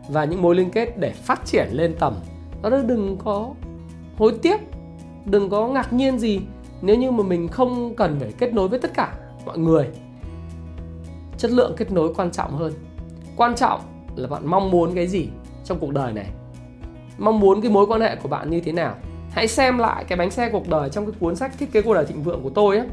Và 0.08 0.24
những 0.24 0.42
mối 0.42 0.54
liên 0.54 0.70
kết 0.70 0.98
để 0.98 1.10
phát 1.10 1.40
triển 1.44 1.68
lên 1.72 1.94
tầm 1.98 2.14
đó 2.62 2.70
đừng 2.70 3.16
có 3.24 3.54
hối 4.18 4.38
tiếc 4.42 4.60
đừng 5.24 5.50
có 5.50 5.68
ngạc 5.68 5.92
nhiên 5.92 6.18
gì 6.18 6.40
nếu 6.82 6.96
như 6.96 7.10
mà 7.10 7.24
mình 7.24 7.48
không 7.48 7.94
cần 7.96 8.16
phải 8.20 8.32
kết 8.38 8.54
nối 8.54 8.68
với 8.68 8.78
tất 8.78 8.90
cả 8.94 9.14
mọi 9.46 9.58
người. 9.58 9.86
Chất 11.38 11.50
lượng 11.50 11.74
kết 11.76 11.92
nối 11.92 12.14
quan 12.14 12.30
trọng 12.30 12.56
hơn. 12.56 12.72
Quan 13.36 13.54
trọng 13.54 13.80
là 14.16 14.28
bạn 14.28 14.46
mong 14.46 14.70
muốn 14.70 14.94
cái 14.94 15.06
gì 15.06 15.28
trong 15.64 15.78
cuộc 15.78 15.92
đời 15.92 16.12
này? 16.12 16.26
Mong 17.18 17.40
muốn 17.40 17.60
cái 17.60 17.70
mối 17.70 17.86
quan 17.86 18.00
hệ 18.00 18.16
của 18.16 18.28
bạn 18.28 18.50
như 18.50 18.60
thế 18.60 18.72
nào? 18.72 18.94
Hãy 19.30 19.48
xem 19.48 19.78
lại 19.78 20.04
cái 20.04 20.18
bánh 20.18 20.30
xe 20.30 20.48
cuộc 20.48 20.68
đời 20.68 20.90
trong 20.90 21.06
cái 21.06 21.14
cuốn 21.20 21.36
sách 21.36 21.58
thiết 21.58 21.72
kế 21.72 21.82
cuộc 21.82 21.94
đời 21.94 22.06
thịnh 22.06 22.22
vượng 22.22 22.42
của 22.42 22.50
tôi 22.50 22.78
á, 22.78 22.84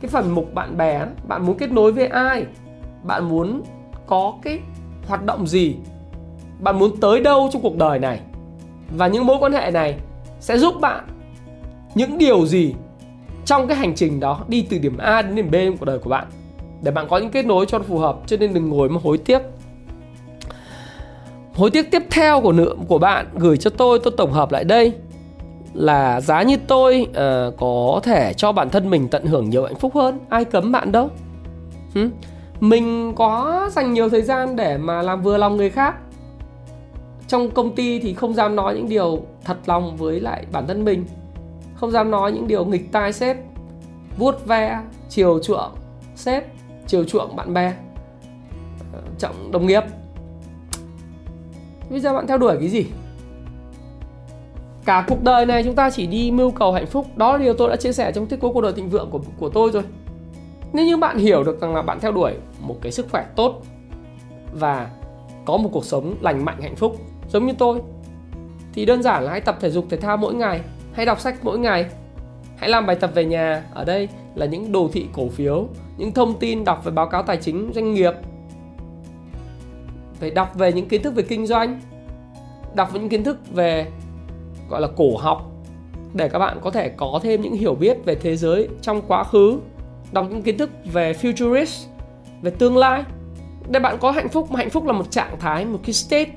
cái 0.00 0.08
phần 0.08 0.34
mục 0.34 0.54
bạn 0.54 0.76
bè 0.76 1.06
bạn 1.28 1.46
muốn 1.46 1.58
kết 1.58 1.72
nối 1.72 1.92
với 1.92 2.06
ai? 2.06 2.46
Bạn 3.02 3.28
muốn 3.28 3.62
có 4.06 4.34
cái 4.42 4.58
hoạt 5.06 5.24
động 5.24 5.46
gì? 5.46 5.76
Bạn 6.60 6.78
muốn 6.78 7.00
tới 7.00 7.20
đâu 7.20 7.48
trong 7.52 7.62
cuộc 7.62 7.76
đời 7.76 7.98
này? 7.98 8.20
Và 8.90 9.06
những 9.06 9.26
mối 9.26 9.36
quan 9.40 9.52
hệ 9.52 9.70
này 9.70 9.98
sẽ 10.40 10.58
giúp 10.58 10.74
bạn 10.80 11.06
những 11.94 12.18
điều 12.18 12.46
gì 12.46 12.74
trong 13.44 13.66
cái 13.66 13.76
hành 13.76 13.94
trình 13.94 14.20
đó 14.20 14.44
đi 14.48 14.66
từ 14.70 14.78
điểm 14.78 14.98
A 14.98 15.22
đến 15.22 15.34
điểm 15.34 15.50
B 15.50 15.54
trong 15.54 15.76
cuộc 15.76 15.84
đời 15.84 15.98
của 15.98 16.10
bạn? 16.10 16.26
Để 16.82 16.90
bạn 16.90 17.06
có 17.10 17.18
những 17.18 17.30
kết 17.30 17.46
nối 17.46 17.66
cho 17.66 17.78
nó 17.78 17.84
phù 17.88 17.98
hợp 17.98 18.18
cho 18.26 18.36
nên 18.36 18.54
đừng 18.54 18.70
ngồi 18.70 18.88
mà 18.88 19.00
hối 19.04 19.18
tiếc 19.18 19.42
hối 21.56 21.70
tiếc 21.70 21.90
tiếp 21.90 22.02
theo 22.10 22.40
của 22.40 22.52
nữa 22.52 22.74
của 22.88 22.98
bạn 22.98 23.26
gửi 23.34 23.56
cho 23.56 23.70
tôi 23.70 23.98
tôi 23.98 24.14
tổng 24.16 24.32
hợp 24.32 24.52
lại 24.52 24.64
đây. 24.64 24.92
Là 25.74 26.20
giá 26.20 26.42
như 26.42 26.56
tôi 26.66 27.06
uh, 27.10 27.54
có 27.58 28.00
thể 28.02 28.32
cho 28.36 28.52
bản 28.52 28.70
thân 28.70 28.90
mình 28.90 29.08
tận 29.08 29.26
hưởng 29.26 29.50
nhiều 29.50 29.64
hạnh 29.64 29.74
phúc 29.74 29.94
hơn. 29.94 30.18
Ai 30.28 30.44
cấm 30.44 30.72
bạn 30.72 30.92
đâu. 30.92 31.10
Hmm? 31.94 32.10
mình 32.60 33.12
có 33.16 33.68
dành 33.72 33.92
nhiều 33.92 34.08
thời 34.08 34.22
gian 34.22 34.56
để 34.56 34.78
mà 34.78 35.02
làm 35.02 35.22
vừa 35.22 35.36
lòng 35.36 35.56
người 35.56 35.70
khác. 35.70 35.94
Trong 37.28 37.50
công 37.50 37.74
ty 37.74 37.98
thì 37.98 38.14
không 38.14 38.34
dám 38.34 38.56
nói 38.56 38.74
những 38.74 38.88
điều 38.88 39.22
thật 39.44 39.56
lòng 39.66 39.96
với 39.96 40.20
lại 40.20 40.46
bản 40.52 40.66
thân 40.66 40.84
mình. 40.84 41.06
Không 41.74 41.90
dám 41.90 42.10
nói 42.10 42.32
những 42.32 42.46
điều 42.46 42.64
nghịch 42.64 42.92
tai 42.92 43.12
sếp. 43.12 43.36
Vuốt 44.18 44.46
ve 44.46 44.80
chiều 45.08 45.38
chuộng 45.42 45.70
sếp 46.14 46.44
chiều 46.86 47.04
chuộng 47.04 47.36
bạn 47.36 47.54
bè. 47.54 47.72
Ờ, 48.92 49.00
trọng 49.18 49.52
đồng 49.52 49.66
nghiệp 49.66 49.82
bây 51.90 52.00
giờ 52.00 52.14
bạn 52.14 52.26
theo 52.26 52.38
đuổi 52.38 52.56
cái 52.60 52.68
gì? 52.68 52.86
Cả 54.84 55.04
cuộc 55.08 55.22
đời 55.22 55.46
này 55.46 55.64
chúng 55.64 55.74
ta 55.74 55.90
chỉ 55.90 56.06
đi 56.06 56.30
mưu 56.30 56.50
cầu 56.50 56.72
hạnh 56.72 56.86
phúc. 56.86 57.06
Đó 57.16 57.32
là 57.32 57.38
điều 57.38 57.54
tôi 57.54 57.70
đã 57.70 57.76
chia 57.76 57.92
sẻ 57.92 58.12
trong 58.12 58.26
thiết 58.26 58.40
cố 58.40 58.52
cuộc 58.52 58.60
đời 58.60 58.72
thịnh 58.72 58.88
vượng 58.88 59.10
của 59.10 59.20
của 59.38 59.48
tôi 59.48 59.70
rồi. 59.70 59.82
Nếu 60.72 60.86
như 60.86 60.96
bạn 60.96 61.18
hiểu 61.18 61.44
được 61.44 61.60
rằng 61.60 61.74
là 61.74 61.82
bạn 61.82 62.00
theo 62.00 62.12
đuổi 62.12 62.32
một 62.60 62.76
cái 62.82 62.92
sức 62.92 63.06
khỏe 63.10 63.26
tốt 63.36 63.62
và 64.52 64.90
có 65.44 65.56
một 65.56 65.68
cuộc 65.72 65.84
sống 65.84 66.14
lành 66.20 66.44
mạnh, 66.44 66.62
hạnh 66.62 66.76
phúc, 66.76 66.96
giống 67.28 67.46
như 67.46 67.52
tôi, 67.58 67.80
thì 68.72 68.86
đơn 68.86 69.02
giản 69.02 69.24
là 69.24 69.30
hãy 69.30 69.40
tập 69.40 69.56
thể 69.60 69.70
dục, 69.70 69.86
thể 69.90 69.96
thao 69.96 70.16
mỗi 70.16 70.34
ngày. 70.34 70.60
Hãy 70.92 71.06
đọc 71.06 71.20
sách 71.20 71.34
mỗi 71.42 71.58
ngày. 71.58 71.86
Hãy 72.56 72.70
làm 72.70 72.86
bài 72.86 72.96
tập 72.96 73.10
về 73.14 73.24
nhà. 73.24 73.64
Ở 73.74 73.84
đây 73.84 74.08
là 74.34 74.46
những 74.46 74.72
đồ 74.72 74.88
thị 74.92 75.06
cổ 75.12 75.28
phiếu, 75.28 75.68
những 75.96 76.12
thông 76.12 76.38
tin 76.38 76.64
đọc 76.64 76.84
về 76.84 76.92
báo 76.92 77.06
cáo 77.06 77.22
tài 77.22 77.36
chính, 77.36 77.70
doanh 77.74 77.94
nghiệp 77.94 78.12
phải 80.20 80.30
đọc 80.30 80.54
về 80.54 80.72
những 80.72 80.88
kiến 80.88 81.02
thức 81.02 81.14
về 81.14 81.22
kinh 81.22 81.46
doanh, 81.46 81.80
đọc 82.74 82.92
về 82.92 83.00
những 83.00 83.08
kiến 83.08 83.24
thức 83.24 83.38
về, 83.50 83.86
gọi 84.68 84.80
là, 84.80 84.88
cổ 84.96 85.16
học, 85.16 85.52
để 86.14 86.28
các 86.28 86.38
bạn 86.38 86.58
có 86.62 86.70
thể 86.70 86.88
có 86.88 87.20
thêm 87.22 87.40
những 87.40 87.54
hiểu 87.54 87.74
biết 87.74 87.98
về 88.04 88.14
thế 88.14 88.36
giới 88.36 88.68
trong 88.82 89.02
quá 89.08 89.24
khứ, 89.24 89.58
đọc 90.12 90.26
những 90.30 90.42
kiến 90.42 90.58
thức 90.58 90.70
về 90.92 91.12
futurist, 91.12 91.86
về 92.42 92.50
tương 92.50 92.76
lai. 92.76 93.04
Để 93.68 93.80
bạn 93.80 93.98
có 94.00 94.10
hạnh 94.10 94.28
phúc, 94.28 94.50
mà 94.50 94.58
hạnh 94.58 94.70
phúc 94.70 94.84
là 94.84 94.92
một 94.92 95.10
trạng 95.10 95.40
thái, 95.40 95.64
một 95.64 95.78
cái 95.84 95.92
state, 95.92 96.30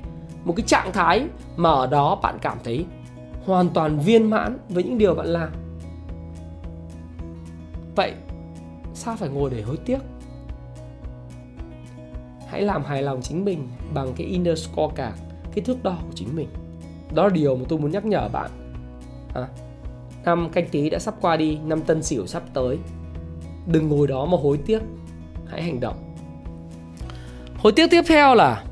một 0.44 0.54
cái 0.56 0.66
trạng 0.66 0.92
thái 0.92 1.24
mà 1.56 1.70
ở 1.70 1.86
đó 1.86 2.18
bạn 2.22 2.38
cảm 2.42 2.58
thấy 2.64 2.84
hoàn 3.46 3.68
toàn 3.68 3.98
viên 3.98 4.30
mãn 4.30 4.58
với 4.68 4.82
những 4.84 4.98
điều 4.98 5.14
bạn 5.14 5.26
làm. 5.26 5.50
Vậy 7.96 8.12
sao 8.94 9.16
phải 9.16 9.28
ngồi 9.28 9.50
để 9.50 9.62
hối 9.62 9.76
tiếc? 9.76 9.98
Hãy 12.50 12.62
làm 12.62 12.84
hài 12.84 13.02
lòng 13.02 13.22
chính 13.22 13.44
mình 13.44 13.68
bằng 13.94 14.12
cái 14.16 14.26
inner 14.26 14.66
scorecard 14.66 15.18
cái 15.54 15.64
thước 15.64 15.82
đo 15.82 15.90
của 15.90 16.12
chính 16.14 16.36
mình. 16.36 16.48
Đó 17.14 17.22
là 17.22 17.28
điều 17.28 17.56
mà 17.56 17.64
tôi 17.68 17.78
muốn 17.78 17.90
nhắc 17.90 18.04
nhở 18.04 18.28
bạn. 18.28 18.50
À, 19.34 19.48
năm 20.24 20.48
canh 20.52 20.68
tí 20.68 20.90
đã 20.90 20.98
sắp 20.98 21.14
qua 21.20 21.36
đi 21.36 21.58
năm 21.64 21.82
tân 21.82 22.02
sửu 22.02 22.26
sắp 22.26 22.42
tới. 22.54 22.78
Đừng 23.66 23.88
ngồi 23.88 24.06
đó 24.06 24.26
mà 24.26 24.38
hối 24.42 24.58
tiếc 24.66 24.82
hãy 25.46 25.62
hành 25.62 25.80
động. 25.80 25.96
Hối 27.56 27.72
tiếc 27.72 27.90
tiếp 27.90 28.02
theo 28.06 28.34
là 28.34 28.64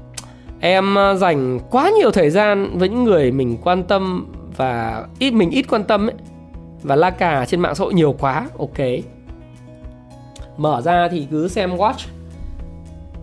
em 0.61 0.99
à, 0.99 1.15
dành 1.15 1.61
quá 1.71 1.91
nhiều 1.99 2.11
thời 2.11 2.31
gian 2.31 2.79
với 2.79 2.89
những 2.89 3.05
người 3.05 3.33
mình 3.33 3.59
quan 3.63 3.83
tâm 3.83 4.33
và 4.57 5.07
ít 5.19 5.31
mình 5.31 5.51
ít 5.51 5.63
quan 5.71 5.85
tâm 5.85 6.07
ấy 6.07 6.15
và 6.83 6.97
la 6.97 7.11
cà 7.11 7.45
trên 7.49 7.61
mạng 7.61 7.75
xã 7.75 7.85
hội 7.85 7.95
nhiều 7.95 8.15
quá. 8.19 8.49
Ok. 8.59 8.79
Mở 10.57 10.81
ra 10.81 11.09
thì 11.09 11.27
cứ 11.31 11.49
xem 11.49 11.71
watch. 11.71 12.07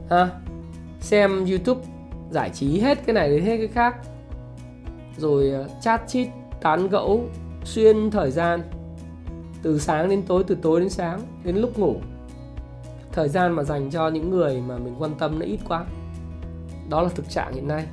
Ha? 0.09 0.29
Xem 1.05 1.45
youtube 1.45 1.81
giải 2.31 2.49
trí 2.49 2.79
hết 2.79 3.05
cái 3.05 3.13
này 3.13 3.29
đến 3.29 3.43
hết 3.45 3.57
cái 3.57 3.67
khác. 3.67 3.95
Rồi 5.17 5.49
ờ, 5.49 5.67
chat 5.81 6.07
chít, 6.07 6.27
tán 6.61 6.87
gẫu, 6.87 7.23
xuyên 7.63 8.11
thời 8.11 8.31
gian. 8.31 8.61
Từ 9.61 9.79
sáng 9.79 10.09
đến 10.09 10.21
tối, 10.21 10.43
từ 10.47 10.57
tối 10.61 10.79
đến 10.79 10.89
sáng, 10.89 11.21
đến 11.43 11.55
lúc 11.55 11.79
ngủ. 11.79 11.95
Thời 13.11 13.29
gian 13.29 13.51
mà 13.51 13.63
dành 13.63 13.91
cho 13.91 14.07
những 14.07 14.29
người 14.29 14.61
mà 14.61 14.77
mình 14.77 14.95
quan 14.99 15.11
tâm 15.19 15.39
nó 15.39 15.45
ít 15.45 15.59
quá. 15.67 15.85
Đó 16.89 17.01
là 17.01 17.09
thực 17.09 17.29
trạng 17.29 17.53
hiện 17.53 17.67
nay. 17.67 17.85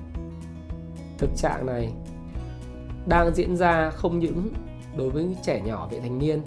Thực 1.18 1.31
trạng 1.37 1.66
này 1.66 1.92
đang 3.07 3.35
diễn 3.35 3.57
ra 3.57 3.90
không 3.90 4.18
những 4.18 4.48
đối 4.96 5.11
với 5.11 5.37
trẻ 5.42 5.61
nhỏ, 5.61 5.88
vị 5.90 6.01
thành 6.01 6.18
niên, 6.18 6.42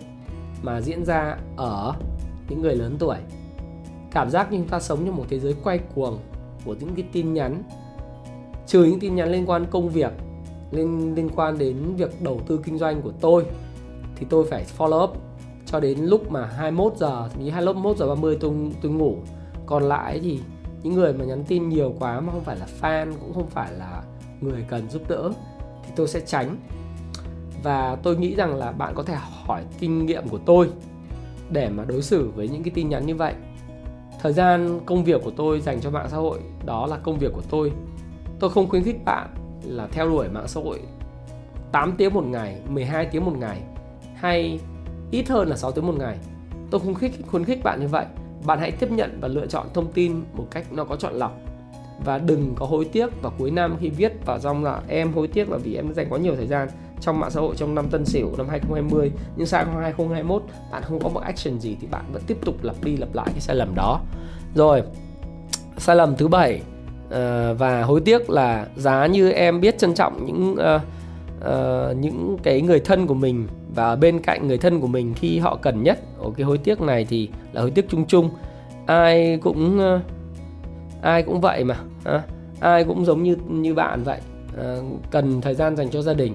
mà 0.62 0.82
diễn 0.82 1.06
ra 1.06 1.38
ở 1.58 1.93
những 2.49 2.62
người 2.62 2.75
lớn 2.75 2.95
tuổi. 2.99 3.17
Cảm 4.12 4.30
giác 4.30 4.51
như 4.51 4.58
chúng 4.58 4.67
ta 4.67 4.80
sống 4.80 5.06
trong 5.06 5.15
một 5.15 5.25
thế 5.30 5.39
giới 5.39 5.56
quay 5.63 5.80
cuồng 5.95 6.19
của 6.65 6.75
những 6.80 6.95
cái 6.95 7.06
tin 7.12 7.34
nhắn, 7.34 7.63
trừ 8.67 8.84
những 8.84 8.99
tin 8.99 9.15
nhắn 9.15 9.32
liên 9.32 9.49
quan 9.49 9.65
công 9.71 9.89
việc, 9.89 10.12
liên 10.71 11.15
liên 11.15 11.30
quan 11.36 11.58
đến 11.58 11.95
việc 11.97 12.21
đầu 12.21 12.41
tư 12.47 12.60
kinh 12.63 12.78
doanh 12.78 13.01
của 13.01 13.12
tôi, 13.21 13.45
thì 14.15 14.25
tôi 14.30 14.45
phải 14.45 14.65
follow 14.78 15.04
up 15.04 15.17
cho 15.65 15.80
đến 15.80 15.99
lúc 15.99 16.32
mà 16.32 16.45
21 16.45 16.93
giờ, 16.97 17.30
thậm 17.34 17.43
chí 17.43 17.49
21 17.49 17.97
giờ 17.97 18.08
30 18.08 18.38
tôi 18.41 18.54
tôi 18.82 18.91
ngủ. 18.91 19.17
Còn 19.65 19.84
lại 19.84 20.19
thì 20.23 20.39
những 20.84 20.93
người 20.93 21.13
mà 21.13 21.25
nhắn 21.25 21.43
tin 21.47 21.69
nhiều 21.69 21.93
quá 21.99 22.19
mà 22.19 22.34
không 22.34 22.43
phải 22.43 22.58
là 22.58 22.67
fan, 22.82 23.13
cũng 23.21 23.34
không 23.34 23.47
phải 23.47 23.73
là 23.73 24.04
người 24.41 24.65
cần 24.69 24.89
giúp 24.89 25.01
đỡ, 25.10 25.32
thì 25.86 25.91
tôi 25.95 26.08
sẽ 26.08 26.21
tránh. 26.25 26.58
Và 27.63 27.97
tôi 28.04 28.17
nghĩ 28.17 28.36
rằng 28.36 28.56
là 28.56 28.71
bạn 28.71 28.93
có 28.95 29.04
thể 29.04 29.15
hỏi 29.19 29.63
kinh 29.80 30.06
nghiệm 30.06 30.28
của 30.28 30.39
tôi 30.45 30.69
để 31.49 31.69
mà 31.69 31.86
đối 31.86 32.01
xử 32.01 32.30
với 32.36 32.49
những 32.49 32.63
cái 32.63 32.71
tin 32.75 32.89
nhắn 32.89 33.06
như 33.06 33.15
vậy 33.15 33.34
thời 34.21 34.34
gian 34.34 34.80
công 34.86 35.04
việc 35.04 35.21
của 35.23 35.32
tôi 35.32 35.62
dành 35.62 35.82
cho 35.82 35.89
mạng 35.89 36.08
xã 36.10 36.17
hội 36.17 36.39
đó 36.65 36.88
là 36.88 36.97
công 36.97 37.19
việc 37.19 37.34
của 37.34 37.43
tôi. 37.49 37.71
Tôi 38.39 38.49
không 38.49 38.69
khuyến 38.69 38.84
khích 38.84 39.06
bạn 39.06 39.30
là 39.63 39.88
theo 39.91 40.10
đuổi 40.10 40.30
mạng 40.30 40.47
xã 40.47 40.62
hội 40.62 40.80
8 41.71 41.93
tiếng 41.97 42.13
một 42.13 42.25
ngày 42.25 42.62
12 42.69 43.06
tiếng 43.06 43.25
một 43.25 43.38
ngày 43.38 43.62
hay 44.15 44.60
ít 45.12 45.30
hơn 45.30 45.47
là 45.47 45.56
6 45.56 45.71
tiếng 45.71 45.88
một 45.88 45.95
ngày. 45.97 46.17
Tôi 46.71 46.82
không 46.82 46.93
khuyến 46.93 47.12
khích, 47.12 47.28
khuyến 47.28 47.43
khích 47.43 47.63
bạn 47.63 47.80
như 47.80 47.88
vậy. 47.88 48.06
Bạn 48.45 48.60
hãy 48.60 48.71
tiếp 48.71 48.91
nhận 48.91 49.17
và 49.21 49.28
lựa 49.28 49.47
chọn 49.47 49.67
thông 49.73 49.91
tin 49.91 50.23
một 50.34 50.47
cách 50.51 50.73
nó 50.73 50.84
có 50.84 50.95
chọn 50.95 51.13
lọc. 51.13 51.39
Và 52.06 52.17
đừng 52.17 52.54
có 52.56 52.65
hối 52.65 52.86
tiếc 52.86 53.21
vào 53.21 53.34
cuối 53.38 53.51
năm 53.51 53.78
khi 53.80 53.89
viết 53.89 54.25
vào 54.25 54.39
trong 54.39 54.63
là 54.63 54.82
em 54.88 55.13
hối 55.13 55.28
tiếc 55.28 55.49
là 55.49 55.58
vì 55.58 55.75
em 55.75 55.93
dành 55.93 56.08
quá 56.10 56.19
nhiều 56.19 56.36
thời 56.36 56.47
gian 56.47 56.67
trong 57.01 57.19
mạng 57.19 57.31
xã 57.31 57.39
hội 57.39 57.55
trong 57.58 57.75
năm 57.75 57.89
Tân 57.89 58.05
Sửu 58.05 58.36
năm 58.38 58.49
2020 58.49 59.12
nhưng 59.36 59.47
sang 59.47 59.65
năm 59.67 59.81
2021 59.81 60.43
bạn 60.71 60.84
không 60.84 60.99
có 60.99 61.10
một 61.10 61.19
action 61.19 61.60
gì 61.60 61.77
thì 61.81 61.88
bạn 61.88 62.03
vẫn 62.13 62.21
tiếp 62.27 62.38
tục 62.45 62.63
lặp 62.63 62.75
đi 62.84 62.97
lặp 62.97 63.10
lại 63.13 63.27
cái 63.31 63.39
sai 63.39 63.55
lầm 63.55 63.75
đó. 63.75 64.01
Rồi 64.55 64.84
sai 65.77 65.95
lầm 65.95 66.15
thứ 66.15 66.27
bảy 66.27 66.62
uh, 67.08 67.12
và 67.58 67.84
hối 67.84 68.01
tiếc 68.01 68.29
là 68.29 68.67
giá 68.75 69.05
như 69.05 69.31
em 69.31 69.62
biết 69.62 69.77
trân 69.77 69.93
trọng 69.93 70.25
những 70.25 70.55
uh, 70.75 70.81
uh, 71.39 71.97
những 71.97 72.38
cái 72.43 72.62
người 72.62 72.79
thân 72.79 73.08
của 73.08 73.13
mình 73.13 73.47
và 73.75 73.95
bên 73.95 74.19
cạnh 74.19 74.47
người 74.47 74.58
thân 74.58 74.81
của 74.81 74.88
mình 74.88 75.13
khi 75.13 75.39
họ 75.39 75.55
cần 75.55 75.84
nhất. 75.84 75.99
Ở 76.19 76.31
cái 76.38 76.45
hối 76.45 76.58
tiếc 76.58 76.81
này 76.81 77.05
thì 77.10 77.29
là 77.51 77.62
hối 77.62 77.71
tiếc 77.71 77.89
chung 77.89 78.05
chung. 78.05 78.29
Ai 78.86 79.39
cũng 79.43 79.79
uh, 79.95 80.01
ai 81.01 81.23
cũng 81.23 81.41
vậy 81.41 81.63
mà 81.63 81.75
ai 82.60 82.84
cũng 82.84 83.05
giống 83.05 83.23
như 83.23 83.36
như 83.47 83.73
bạn 83.73 84.03
vậy. 84.03 84.19
Cần 85.12 85.41
thời 85.41 85.55
gian 85.55 85.75
dành 85.75 85.89
cho 85.89 86.01
gia 86.01 86.13
đình 86.13 86.34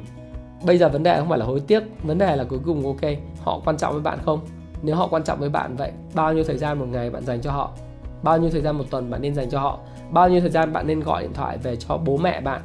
bây 0.64 0.79
giờ 0.79 0.88
vấn 0.88 1.03
đề 1.03 1.18
không 1.18 1.29
phải 1.29 1.38
là 1.38 1.44
hối 1.46 1.61
tiếc, 1.61 1.83
vấn 2.03 2.18
đề 2.18 2.37
là 2.37 2.44
cuối 2.44 2.59
cùng 2.66 2.87
ok, 2.87 3.11
họ 3.40 3.61
quan 3.64 3.77
trọng 3.77 3.92
với 3.92 4.03
bạn 4.03 4.18
không? 4.25 4.40
Nếu 4.83 4.96
họ 4.96 5.07
quan 5.07 5.25
trọng 5.25 5.40
với 5.40 5.49
bạn 5.49 5.77
vậy, 5.77 5.92
bao 6.14 6.33
nhiêu 6.33 6.44
thời 6.44 6.59
gian 6.59 6.79
một 6.79 6.87
ngày 6.90 7.11
bạn 7.11 7.25
dành 7.25 7.40
cho 7.40 7.53
họ? 7.53 7.70
Bao 8.23 8.38
nhiêu 8.38 8.51
thời 8.51 8.61
gian 8.61 8.79
một 8.79 8.85
tuần 8.90 9.11
bạn 9.11 9.23
nên 9.23 9.35
dành 9.35 9.51
cho 9.51 9.61
họ? 9.61 9.79
Bao 10.11 10.29
nhiêu 10.29 10.40
thời 10.40 10.51
gian 10.51 10.73
bạn 10.73 10.87
nên 10.87 11.01
gọi 11.01 11.23
điện 11.23 11.33
thoại 11.35 11.59
về 11.59 11.77
cho 11.77 11.96
bố 11.96 12.16
mẹ 12.16 12.40
bạn, 12.40 12.61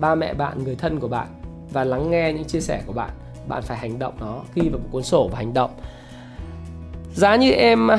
ba 0.00 0.14
mẹ 0.14 0.34
bạn, 0.34 0.64
người 0.64 0.76
thân 0.76 1.00
của 1.00 1.08
bạn 1.08 1.26
và 1.72 1.84
lắng 1.84 2.10
nghe 2.10 2.32
những 2.32 2.44
chia 2.44 2.60
sẻ 2.60 2.82
của 2.86 2.92
bạn? 2.92 3.10
Bạn 3.48 3.62
phải 3.62 3.78
hành 3.78 3.98
động 3.98 4.14
nó, 4.20 4.40
ghi 4.54 4.68
vào 4.68 4.78
một 4.78 4.88
cuốn 4.90 5.02
sổ 5.02 5.28
và 5.32 5.38
hành 5.38 5.54
động. 5.54 5.70
Giá 7.14 7.36
như 7.36 7.50
em 7.50 7.90
à, 7.90 7.98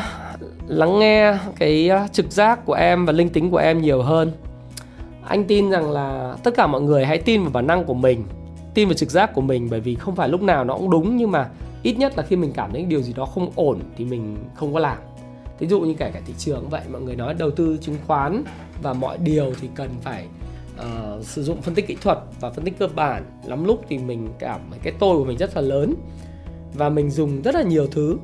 lắng 0.67 0.99
nghe 0.99 1.37
cái 1.59 1.89
à, 1.89 2.07
trực 2.11 2.31
giác 2.31 2.65
của 2.65 2.73
em 2.73 3.05
và 3.05 3.13
linh 3.13 3.29
tính 3.29 3.51
của 3.51 3.57
em 3.57 3.81
nhiều 3.81 4.01
hơn. 4.01 4.31
Anh 5.27 5.43
tin 5.43 5.69
rằng 5.69 5.91
là 5.91 6.35
tất 6.43 6.51
cả 6.55 6.67
mọi 6.67 6.81
người 6.81 7.05
hãy 7.05 7.17
tin 7.17 7.41
vào 7.41 7.51
bản 7.51 7.67
năng 7.67 7.85
của 7.85 7.93
mình 7.93 8.23
tin 8.79 8.87
vào 8.87 8.93
trực 8.93 9.11
giác 9.11 9.33
của 9.33 9.41
mình 9.41 9.67
bởi 9.71 9.79
vì 9.79 9.95
không 9.95 10.15
phải 10.15 10.29
lúc 10.29 10.41
nào 10.41 10.63
nó 10.63 10.77
cũng 10.77 10.89
đúng 10.89 11.17
nhưng 11.17 11.31
mà 11.31 11.49
ít 11.83 11.93
nhất 11.97 12.17
là 12.17 12.23
khi 12.23 12.35
mình 12.35 12.51
cảm 12.53 12.71
thấy 12.71 12.85
điều 12.85 13.01
gì 13.01 13.13
đó 13.13 13.25
không 13.25 13.51
ổn 13.55 13.79
thì 13.97 14.05
mình 14.05 14.37
không 14.55 14.73
có 14.73 14.79
làm. 14.79 14.97
Ví 15.59 15.67
dụ 15.67 15.81
như 15.81 15.93
kể 15.93 16.11
cả 16.13 16.21
thị 16.25 16.33
trường 16.37 16.69
vậy 16.69 16.81
mọi 16.91 17.01
người 17.01 17.15
nói 17.15 17.33
đầu 17.33 17.51
tư 17.51 17.77
chứng 17.81 17.95
khoán 18.07 18.43
và 18.81 18.93
mọi 18.93 19.17
điều 19.17 19.53
thì 19.61 19.69
cần 19.75 19.89
phải 20.01 20.27
uh, 20.79 21.25
sử 21.25 21.43
dụng 21.43 21.61
phân 21.61 21.75
tích 21.75 21.87
kỹ 21.87 21.97
thuật 22.01 22.19
và 22.39 22.49
phân 22.49 22.65
tích 22.65 22.79
cơ 22.79 22.87
bản. 22.95 23.23
Lắm 23.45 23.65
lúc 23.65 23.81
thì 23.89 23.97
mình 23.97 24.29
cảm 24.39 24.61
thấy 24.69 24.79
cái 24.83 24.93
tôi 24.99 25.17
của 25.17 25.25
mình 25.25 25.37
rất 25.37 25.55
là 25.55 25.61
lớn 25.61 25.93
và 26.73 26.89
mình 26.89 27.11
dùng 27.11 27.41
rất 27.41 27.55
là 27.55 27.61
nhiều 27.61 27.87
thứ 27.87 28.17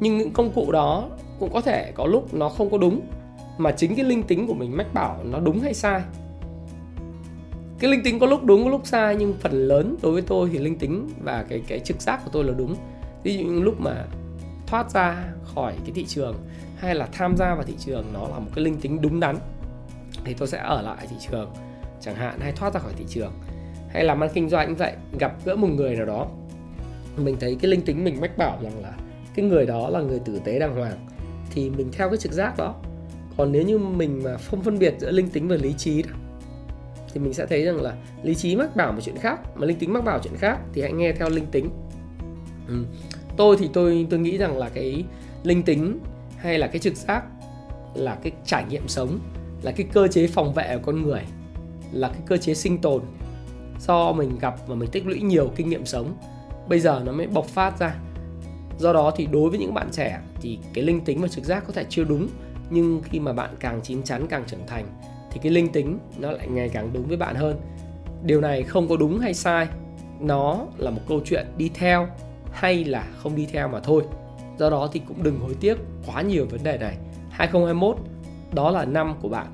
nhưng 0.00 0.18
những 0.18 0.32
công 0.32 0.50
cụ 0.50 0.72
đó 0.72 1.08
cũng 1.38 1.52
có 1.52 1.60
thể 1.60 1.92
có 1.94 2.06
lúc 2.06 2.34
nó 2.34 2.48
không 2.48 2.70
có 2.70 2.78
đúng 2.78 3.00
mà 3.58 3.72
chính 3.72 3.96
cái 3.96 4.04
linh 4.04 4.22
tính 4.22 4.46
của 4.46 4.54
mình 4.54 4.76
mách 4.76 4.94
bảo 4.94 5.18
nó 5.24 5.40
đúng 5.40 5.60
hay 5.60 5.74
sai 5.74 6.02
cái 7.84 7.90
linh 7.90 8.02
tính 8.02 8.18
có 8.18 8.26
lúc 8.26 8.44
đúng 8.44 8.64
có 8.64 8.70
lúc 8.70 8.86
sai 8.86 9.16
nhưng 9.16 9.34
phần 9.40 9.52
lớn 9.52 9.96
đối 10.02 10.12
với 10.12 10.22
tôi 10.22 10.50
thì 10.52 10.58
linh 10.58 10.78
tính 10.78 11.08
và 11.22 11.44
cái 11.48 11.62
cái 11.68 11.80
trực 11.80 12.00
giác 12.00 12.20
của 12.24 12.30
tôi 12.32 12.44
là 12.44 12.52
đúng. 12.52 12.76
Ví 13.22 13.36
dụ 13.36 13.44
như 13.44 13.60
lúc 13.60 13.80
mà 13.80 14.04
thoát 14.66 14.90
ra 14.90 15.24
khỏi 15.54 15.74
cái 15.84 15.92
thị 15.94 16.04
trường 16.04 16.34
hay 16.76 16.94
là 16.94 17.08
tham 17.12 17.36
gia 17.36 17.54
vào 17.54 17.62
thị 17.62 17.74
trường 17.78 18.04
nó 18.12 18.28
là 18.28 18.38
một 18.38 18.50
cái 18.54 18.64
linh 18.64 18.80
tính 18.80 19.00
đúng 19.00 19.20
đắn 19.20 19.36
thì 20.24 20.34
tôi 20.34 20.48
sẽ 20.48 20.58
ở 20.58 20.82
lại 20.82 21.06
thị 21.10 21.16
trường 21.30 21.50
chẳng 22.00 22.14
hạn 22.14 22.40
hay 22.40 22.52
thoát 22.52 22.74
ra 22.74 22.80
khỏi 22.80 22.92
thị 22.96 23.04
trường. 23.08 23.32
Hay 23.88 24.04
làm 24.04 24.22
ăn 24.22 24.30
kinh 24.34 24.48
doanh 24.48 24.66
cũng 24.66 24.76
vậy 24.76 24.92
gặp 25.18 25.36
gỡ 25.44 25.56
một 25.56 25.68
người 25.68 25.96
nào 25.96 26.06
đó 26.06 26.28
mình 27.16 27.36
thấy 27.40 27.56
cái 27.60 27.70
linh 27.70 27.82
tính 27.82 28.04
mình 28.04 28.20
mách 28.20 28.38
bảo 28.38 28.58
rằng 28.62 28.82
là 28.82 28.92
cái 29.34 29.44
người 29.44 29.66
đó 29.66 29.88
là 29.88 30.00
người 30.00 30.18
tử 30.18 30.40
tế 30.44 30.58
đàng 30.58 30.76
hoàng 30.76 31.06
thì 31.50 31.70
mình 31.70 31.88
theo 31.92 32.08
cái 32.08 32.16
trực 32.16 32.32
giác 32.32 32.56
đó. 32.58 32.74
Còn 33.36 33.52
nếu 33.52 33.62
như 33.62 33.78
mình 33.78 34.22
mà 34.24 34.36
không 34.36 34.62
phân 34.62 34.78
biệt 34.78 34.94
giữa 34.98 35.10
linh 35.10 35.28
tính 35.28 35.48
và 35.48 35.56
lý 35.56 35.72
trí 35.72 36.02
đó, 36.02 36.10
thì 37.14 37.20
mình 37.20 37.34
sẽ 37.34 37.46
thấy 37.46 37.64
rằng 37.64 37.82
là 37.82 37.94
lý 38.22 38.34
trí 38.34 38.56
mắc 38.56 38.76
bảo 38.76 38.92
một 38.92 39.00
chuyện 39.02 39.16
khác, 39.16 39.40
mà 39.54 39.66
linh 39.66 39.78
tính 39.78 39.92
mắc 39.92 40.04
bảo 40.04 40.20
chuyện 40.22 40.36
khác 40.36 40.58
thì 40.72 40.82
hãy 40.82 40.92
nghe 40.92 41.12
theo 41.12 41.28
linh 41.28 41.46
tính. 41.46 41.70
Ừ. 42.68 42.84
tôi 43.36 43.56
thì 43.58 43.68
tôi 43.72 44.06
tôi 44.10 44.20
nghĩ 44.20 44.38
rằng 44.38 44.58
là 44.58 44.68
cái 44.68 45.04
linh 45.42 45.62
tính 45.62 45.98
hay 46.36 46.58
là 46.58 46.66
cái 46.66 46.78
trực 46.78 46.96
giác 46.96 47.24
là 47.94 48.18
cái 48.22 48.32
trải 48.44 48.64
nghiệm 48.70 48.88
sống, 48.88 49.18
là 49.62 49.72
cái 49.72 49.86
cơ 49.92 50.08
chế 50.08 50.26
phòng 50.26 50.54
vệ 50.54 50.76
của 50.76 50.82
con 50.86 51.02
người, 51.02 51.22
là 51.92 52.08
cái 52.08 52.20
cơ 52.26 52.36
chế 52.36 52.54
sinh 52.54 52.78
tồn. 52.78 53.02
Do 53.80 54.12
mình 54.12 54.38
gặp 54.40 54.68
và 54.68 54.74
mình 54.74 54.90
tích 54.90 55.06
lũy 55.06 55.20
nhiều 55.20 55.50
kinh 55.56 55.68
nghiệm 55.68 55.86
sống, 55.86 56.16
bây 56.68 56.80
giờ 56.80 57.02
nó 57.04 57.12
mới 57.12 57.26
bộc 57.26 57.46
phát 57.46 57.78
ra. 57.78 57.96
Do 58.78 58.92
đó 58.92 59.12
thì 59.16 59.26
đối 59.26 59.50
với 59.50 59.58
những 59.58 59.74
bạn 59.74 59.88
trẻ 59.92 60.20
thì 60.40 60.58
cái 60.74 60.84
linh 60.84 61.00
tính 61.00 61.20
và 61.20 61.28
trực 61.28 61.44
giác 61.44 61.64
có 61.66 61.72
thể 61.72 61.84
chưa 61.88 62.04
đúng, 62.04 62.28
nhưng 62.70 63.02
khi 63.02 63.20
mà 63.20 63.32
bạn 63.32 63.50
càng 63.60 63.80
chín 63.82 64.02
chắn, 64.02 64.26
càng 64.26 64.44
trưởng 64.46 64.66
thành 64.66 64.86
thì 65.34 65.40
cái 65.42 65.52
linh 65.52 65.72
tính 65.72 65.98
nó 66.18 66.30
lại 66.30 66.48
ngày 66.48 66.68
càng 66.68 66.90
đúng 66.92 67.06
với 67.06 67.16
bạn 67.16 67.34
hơn. 67.34 67.56
Điều 68.22 68.40
này 68.40 68.62
không 68.62 68.88
có 68.88 68.96
đúng 68.96 69.18
hay 69.18 69.34
sai 69.34 69.68
nó 70.20 70.66
là 70.76 70.90
một 70.90 71.00
câu 71.08 71.20
chuyện 71.24 71.46
đi 71.56 71.70
theo 71.74 72.08
hay 72.52 72.84
là 72.84 73.04
không 73.16 73.36
đi 73.36 73.46
theo 73.52 73.68
mà 73.68 73.80
thôi. 73.80 74.02
Do 74.58 74.70
đó 74.70 74.88
thì 74.92 75.00
cũng 75.08 75.22
đừng 75.22 75.40
hối 75.40 75.54
tiếc 75.60 75.78
quá 76.06 76.22
nhiều 76.22 76.46
vấn 76.50 76.62
đề 76.62 76.78
này. 76.78 76.96
2021 77.30 77.96
đó 78.52 78.70
là 78.70 78.84
năm 78.84 79.14
của 79.22 79.28
bạn. 79.28 79.46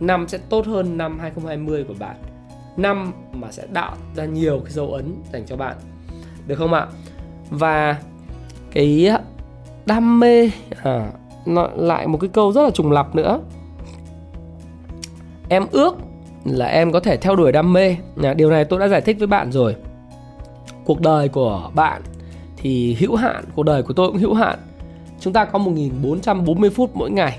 Năm 0.00 0.28
sẽ 0.28 0.38
tốt 0.38 0.66
hơn 0.66 0.96
năm 0.98 1.18
2020 1.18 1.84
của 1.88 1.94
bạn. 1.98 2.16
Năm 2.76 3.12
mà 3.32 3.52
sẽ 3.52 3.66
tạo 3.74 3.96
ra 4.16 4.24
nhiều 4.24 4.60
cái 4.64 4.72
dấu 4.72 4.92
ấn 4.92 5.14
dành 5.32 5.46
cho 5.46 5.56
bạn. 5.56 5.76
Được 6.46 6.54
không 6.56 6.72
ạ? 6.72 6.86
Và 7.50 7.96
cái 8.70 9.10
đam 9.86 10.20
mê 10.20 10.50
à, 10.82 11.12
lại 11.76 12.06
một 12.06 12.18
cái 12.20 12.30
câu 12.32 12.52
rất 12.52 12.62
là 12.62 12.70
trùng 12.70 12.92
lặp 12.92 13.14
nữa 13.14 13.40
em 15.50 15.66
ước 15.70 15.96
là 16.44 16.66
em 16.66 16.92
có 16.92 17.00
thể 17.00 17.16
theo 17.16 17.36
đuổi 17.36 17.52
đam 17.52 17.72
mê. 17.72 17.96
Điều 18.36 18.50
này 18.50 18.64
tôi 18.64 18.80
đã 18.80 18.88
giải 18.88 19.00
thích 19.00 19.16
với 19.18 19.26
bạn 19.26 19.52
rồi. 19.52 19.76
Cuộc 20.84 21.00
đời 21.00 21.28
của 21.28 21.70
bạn 21.74 22.02
thì 22.56 22.94
hữu 22.94 23.16
hạn, 23.16 23.44
cuộc 23.54 23.62
đời 23.62 23.82
của 23.82 23.92
tôi 23.92 24.08
cũng 24.08 24.18
hữu 24.18 24.34
hạn. 24.34 24.58
Chúng 25.20 25.32
ta 25.32 25.44
có 25.44 25.58
1440 25.58 26.70
phút 26.70 26.90
mỗi 26.94 27.10
ngày. 27.10 27.38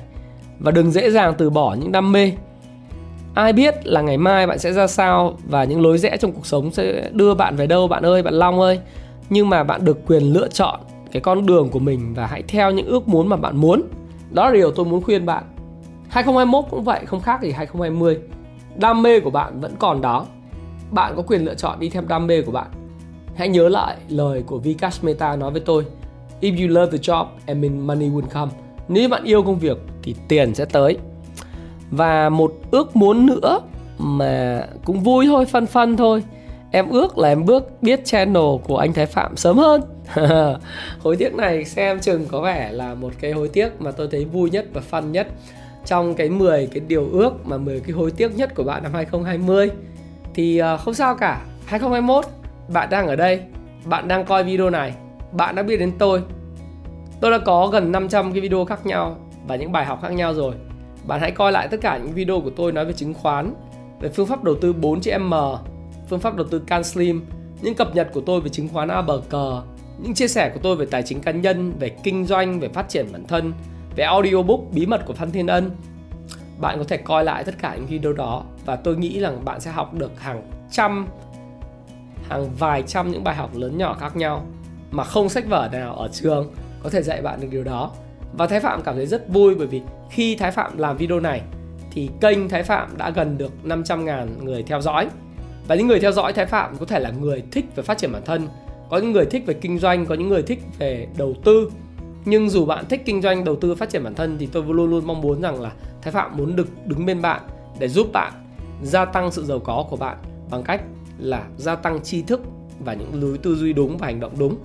Và 0.59 0.71
đừng 0.71 0.91
dễ 0.91 1.11
dàng 1.11 1.33
từ 1.37 1.49
bỏ 1.49 1.75
những 1.79 1.91
đam 1.91 2.11
mê. 2.11 2.31
Ai 3.33 3.53
biết 3.53 3.87
là 3.87 4.01
ngày 4.01 4.17
mai 4.17 4.47
bạn 4.47 4.59
sẽ 4.59 4.73
ra 4.73 4.87
sao 4.87 5.37
và 5.45 5.63
những 5.63 5.81
lối 5.81 5.97
rẽ 5.97 6.17
trong 6.17 6.31
cuộc 6.31 6.45
sống 6.45 6.71
sẽ 6.71 7.09
đưa 7.13 7.33
bạn 7.33 7.55
về 7.55 7.67
đâu, 7.67 7.87
bạn 7.87 8.05
ơi, 8.05 8.23
bạn 8.23 8.33
long 8.33 8.59
ơi. 8.59 8.79
Nhưng 9.29 9.49
mà 9.49 9.63
bạn 9.63 9.85
được 9.85 10.07
quyền 10.07 10.23
lựa 10.23 10.47
chọn 10.47 10.79
cái 11.11 11.21
con 11.21 11.45
đường 11.45 11.69
của 11.69 11.79
mình 11.79 12.13
và 12.13 12.27
hãy 12.27 12.43
theo 12.47 12.71
những 12.71 12.85
ước 12.85 13.07
muốn 13.07 13.27
mà 13.27 13.35
bạn 13.35 13.57
muốn. 13.57 13.81
Đó 14.31 14.45
là 14.47 14.53
điều 14.53 14.71
tôi 14.71 14.85
muốn 14.85 15.01
khuyên 15.01 15.25
bạn. 15.25 15.43
2021 16.11 16.65
cũng 16.71 16.83
vậy, 16.83 17.05
không 17.05 17.21
khác 17.21 17.41
gì 17.41 17.51
2020 17.51 18.19
đam 18.75 19.03
mê 19.03 19.19
của 19.19 19.29
bạn 19.29 19.59
vẫn 19.59 19.75
còn 19.79 20.01
đó. 20.01 20.25
Bạn 20.91 21.13
có 21.15 21.21
quyền 21.21 21.45
lựa 21.45 21.55
chọn 21.55 21.79
đi 21.79 21.89
theo 21.89 22.03
đam 22.07 22.27
mê 22.27 22.41
của 22.41 22.51
bạn. 22.51 22.67
Hãy 23.35 23.49
nhớ 23.49 23.69
lại 23.69 23.97
lời 24.09 24.43
của 24.45 24.57
Vikas 24.57 25.03
Mehta 25.03 25.35
nói 25.35 25.51
với 25.51 25.61
tôi, 25.61 25.85
if 26.41 26.61
you 26.61 26.73
love 26.73 26.91
the 26.91 26.97
job 26.97 27.25
and 27.45 27.65
money 27.71 28.09
will 28.09 28.27
come. 28.33 28.51
Nếu 28.87 29.09
bạn 29.09 29.23
yêu 29.23 29.43
công 29.43 29.59
việc 29.59 29.77
thì 30.03 30.15
tiền 30.27 30.55
sẽ 30.55 30.65
tới. 30.65 30.97
Và 31.91 32.29
một 32.29 32.53
ước 32.71 32.95
muốn 32.95 33.25
nữa 33.25 33.59
mà 33.97 34.63
cũng 34.85 34.99
vui 34.99 35.25
thôi 35.27 35.45
phân 35.45 35.65
phân 35.65 35.97
thôi. 35.97 36.23
Em 36.71 36.89
ước 36.89 37.17
là 37.17 37.27
em 37.27 37.45
bước 37.45 37.81
biết 37.81 38.05
channel 38.05 38.43
của 38.63 38.77
anh 38.77 38.93
Thái 38.93 39.05
Phạm 39.05 39.37
sớm 39.37 39.57
hơn. 39.57 39.81
Hối 40.99 41.15
tiếc 41.15 41.33
này 41.33 41.65
xem 41.65 41.99
chừng 41.99 42.25
có 42.27 42.41
vẻ 42.41 42.69
là 42.71 42.93
một 42.93 43.13
cái 43.19 43.31
hối 43.31 43.47
tiếc 43.47 43.81
mà 43.81 43.91
tôi 43.91 44.07
thấy 44.11 44.25
vui 44.25 44.49
nhất 44.49 44.65
và 44.73 44.81
fun 44.91 45.11
nhất 45.11 45.27
trong 45.85 46.15
cái 46.15 46.29
10 46.29 46.67
cái 46.71 46.79
điều 46.87 47.09
ước 47.11 47.47
mà 47.47 47.57
10 47.57 47.79
cái 47.79 47.91
hối 47.91 48.11
tiếc 48.11 48.35
nhất 48.35 48.55
của 48.55 48.63
bạn 48.63 48.83
năm 48.83 48.93
2020 48.93 49.69
thì 50.33 50.57
ờ, 50.57 50.77
không 50.77 50.93
sao 50.93 51.15
cả. 51.15 51.45
2021 51.65 52.25
bạn 52.73 52.89
đang 52.89 53.07
ở 53.07 53.15
đây. 53.15 53.41
Bạn 53.85 54.07
đang 54.07 54.25
coi 54.25 54.43
video 54.43 54.69
này. 54.69 54.93
Bạn 55.31 55.55
đã 55.55 55.63
biết 55.63 55.77
đến 55.77 55.91
tôi. 55.99 56.21
Tôi 57.21 57.31
đã 57.31 57.37
có 57.37 57.67
gần 57.67 57.91
500 57.91 58.31
cái 58.31 58.41
video 58.41 58.65
khác 58.65 58.85
nhau 58.85 59.17
và 59.47 59.55
những 59.55 59.71
bài 59.71 59.85
học 59.85 59.99
khác 60.01 60.09
nhau 60.09 60.33
rồi. 60.33 60.53
Bạn 61.07 61.19
hãy 61.21 61.31
coi 61.31 61.51
lại 61.51 61.67
tất 61.67 61.77
cả 61.81 61.97
những 61.97 62.11
video 62.11 62.41
của 62.41 62.49
tôi 62.49 62.71
nói 62.71 62.85
về 62.85 62.93
chứng 62.93 63.13
khoán, 63.13 63.53
về 63.99 64.09
phương 64.09 64.27
pháp 64.27 64.43
đầu 64.43 64.55
tư 64.61 64.73
4 64.73 65.01
chữ 65.01 65.11
M, 65.19 65.33
phương 66.09 66.19
pháp 66.19 66.35
đầu 66.35 66.47
tư 66.47 66.59
Can 66.59 66.83
Slim, 66.83 67.25
những 67.61 67.75
cập 67.75 67.95
nhật 67.95 68.09
của 68.13 68.21
tôi 68.21 68.41
về 68.41 68.49
chứng 68.49 68.67
khoán 68.67 68.87
A 68.87 69.01
bờ 69.01 69.21
cờ, 69.29 69.61
những 69.99 70.13
chia 70.13 70.27
sẻ 70.27 70.51
của 70.53 70.59
tôi 70.63 70.75
về 70.75 70.85
tài 70.85 71.03
chính 71.03 71.21
cá 71.21 71.31
nhân, 71.31 71.73
về 71.79 71.89
kinh 71.89 72.25
doanh, 72.25 72.59
về 72.59 72.67
phát 72.67 72.89
triển 72.89 73.05
bản 73.11 73.23
thân 73.27 73.53
về 73.95 74.03
audiobook 74.03 74.59
bí 74.71 74.85
mật 74.85 75.05
của 75.05 75.13
Phan 75.13 75.31
Thiên 75.31 75.47
Ân, 75.47 75.71
bạn 76.59 76.77
có 76.77 76.83
thể 76.83 76.97
coi 76.97 77.23
lại 77.23 77.43
tất 77.43 77.55
cả 77.61 77.75
những 77.75 77.85
video 77.85 78.13
đó 78.13 78.43
và 78.65 78.75
tôi 78.75 78.97
nghĩ 78.97 79.19
rằng 79.19 79.45
bạn 79.45 79.59
sẽ 79.59 79.71
học 79.71 79.93
được 79.93 80.19
hàng 80.19 80.41
trăm, 80.71 81.07
hàng 82.29 82.49
vài 82.59 82.83
trăm 82.87 83.11
những 83.11 83.23
bài 83.23 83.35
học 83.35 83.49
lớn 83.55 83.77
nhỏ 83.77 83.93
khác 83.99 84.15
nhau 84.15 84.45
mà 84.91 85.03
không 85.03 85.29
sách 85.29 85.45
vở 85.49 85.69
nào 85.71 85.95
ở 85.95 86.09
trường 86.13 86.51
có 86.83 86.89
thể 86.89 87.01
dạy 87.01 87.21
bạn 87.21 87.41
được 87.41 87.47
điều 87.51 87.63
đó. 87.63 87.91
Và 88.33 88.47
Thái 88.47 88.59
Phạm 88.59 88.81
cảm 88.81 88.95
thấy 88.95 89.05
rất 89.05 89.29
vui 89.29 89.55
bởi 89.55 89.67
vì 89.67 89.81
khi 90.09 90.35
Thái 90.35 90.51
Phạm 90.51 90.77
làm 90.77 90.97
video 90.97 91.19
này 91.19 91.41
thì 91.91 92.09
kênh 92.21 92.49
Thái 92.49 92.63
Phạm 92.63 92.97
đã 92.97 93.09
gần 93.09 93.37
được 93.37 93.51
500.000 93.63 94.27
người 94.43 94.63
theo 94.63 94.81
dõi. 94.81 95.09
Và 95.67 95.75
những 95.75 95.87
người 95.87 95.99
theo 95.99 96.11
dõi 96.11 96.33
Thái 96.33 96.45
Phạm 96.45 96.77
có 96.77 96.85
thể 96.85 96.99
là 96.99 97.09
người 97.09 97.43
thích 97.51 97.65
về 97.75 97.83
phát 97.83 97.97
triển 97.97 98.11
bản 98.11 98.21
thân, 98.25 98.47
có 98.89 98.97
những 98.97 99.11
người 99.11 99.25
thích 99.25 99.43
về 99.45 99.53
kinh 99.53 99.79
doanh, 99.79 100.05
có 100.05 100.15
những 100.15 100.29
người 100.29 100.43
thích 100.43 100.63
về 100.79 101.07
đầu 101.17 101.33
tư 101.43 101.69
nhưng 102.25 102.49
dù 102.49 102.65
bạn 102.65 102.85
thích 102.89 103.01
kinh 103.05 103.21
doanh, 103.21 103.43
đầu 103.43 103.55
tư, 103.55 103.75
phát 103.75 103.89
triển 103.89 104.03
bản 104.03 104.15
thân 104.15 104.37
thì 104.39 104.47
tôi 104.51 104.63
luôn 104.67 104.89
luôn 104.89 105.07
mong 105.07 105.21
muốn 105.21 105.41
rằng 105.41 105.61
là 105.61 105.71
thái 106.01 106.11
phạm 106.11 106.37
muốn 106.37 106.55
được 106.55 106.67
đứng 106.85 107.05
bên 107.05 107.21
bạn 107.21 107.41
để 107.79 107.87
giúp 107.87 108.07
bạn 108.13 108.33
gia 108.83 109.05
tăng 109.05 109.31
sự 109.31 109.45
giàu 109.45 109.59
có 109.59 109.85
của 109.89 109.97
bạn 109.97 110.17
bằng 110.51 110.63
cách 110.63 110.81
là 111.19 111.43
gia 111.57 111.75
tăng 111.75 112.03
tri 112.03 112.21
thức 112.21 112.41
và 112.79 112.93
những 112.93 113.23
lối 113.23 113.37
tư 113.37 113.55
duy 113.55 113.73
đúng 113.73 113.97
và 113.97 114.07
hành 114.07 114.19
động 114.19 114.33
đúng. 114.39 114.55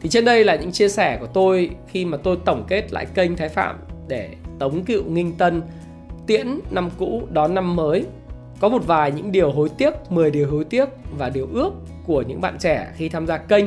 Thì 0.00 0.08
trên 0.08 0.24
đây 0.24 0.44
là 0.44 0.56
những 0.56 0.72
chia 0.72 0.88
sẻ 0.88 1.16
của 1.20 1.26
tôi 1.26 1.70
khi 1.88 2.04
mà 2.04 2.16
tôi 2.16 2.36
tổng 2.44 2.64
kết 2.68 2.92
lại 2.92 3.06
kênh 3.14 3.36
thái 3.36 3.48
phạm 3.48 3.76
để 4.08 4.30
tống 4.58 4.84
cựu 4.84 5.04
nghinh 5.04 5.32
tân 5.32 5.62
tiễn 6.26 6.60
năm 6.70 6.90
cũ 6.98 7.22
đón 7.30 7.54
năm 7.54 7.76
mới. 7.76 8.06
Có 8.60 8.68
một 8.68 8.86
vài 8.86 9.12
những 9.12 9.32
điều 9.32 9.52
hối 9.52 9.68
tiếc 9.68 9.94
10 10.10 10.30
điều 10.30 10.50
hối 10.50 10.64
tiếc 10.64 10.88
và 11.18 11.30
điều 11.30 11.48
ước 11.52 11.70
của 12.06 12.22
những 12.22 12.40
bạn 12.40 12.56
trẻ 12.58 12.92
khi 12.96 13.08
tham 13.08 13.26
gia 13.26 13.36
kênh 13.36 13.64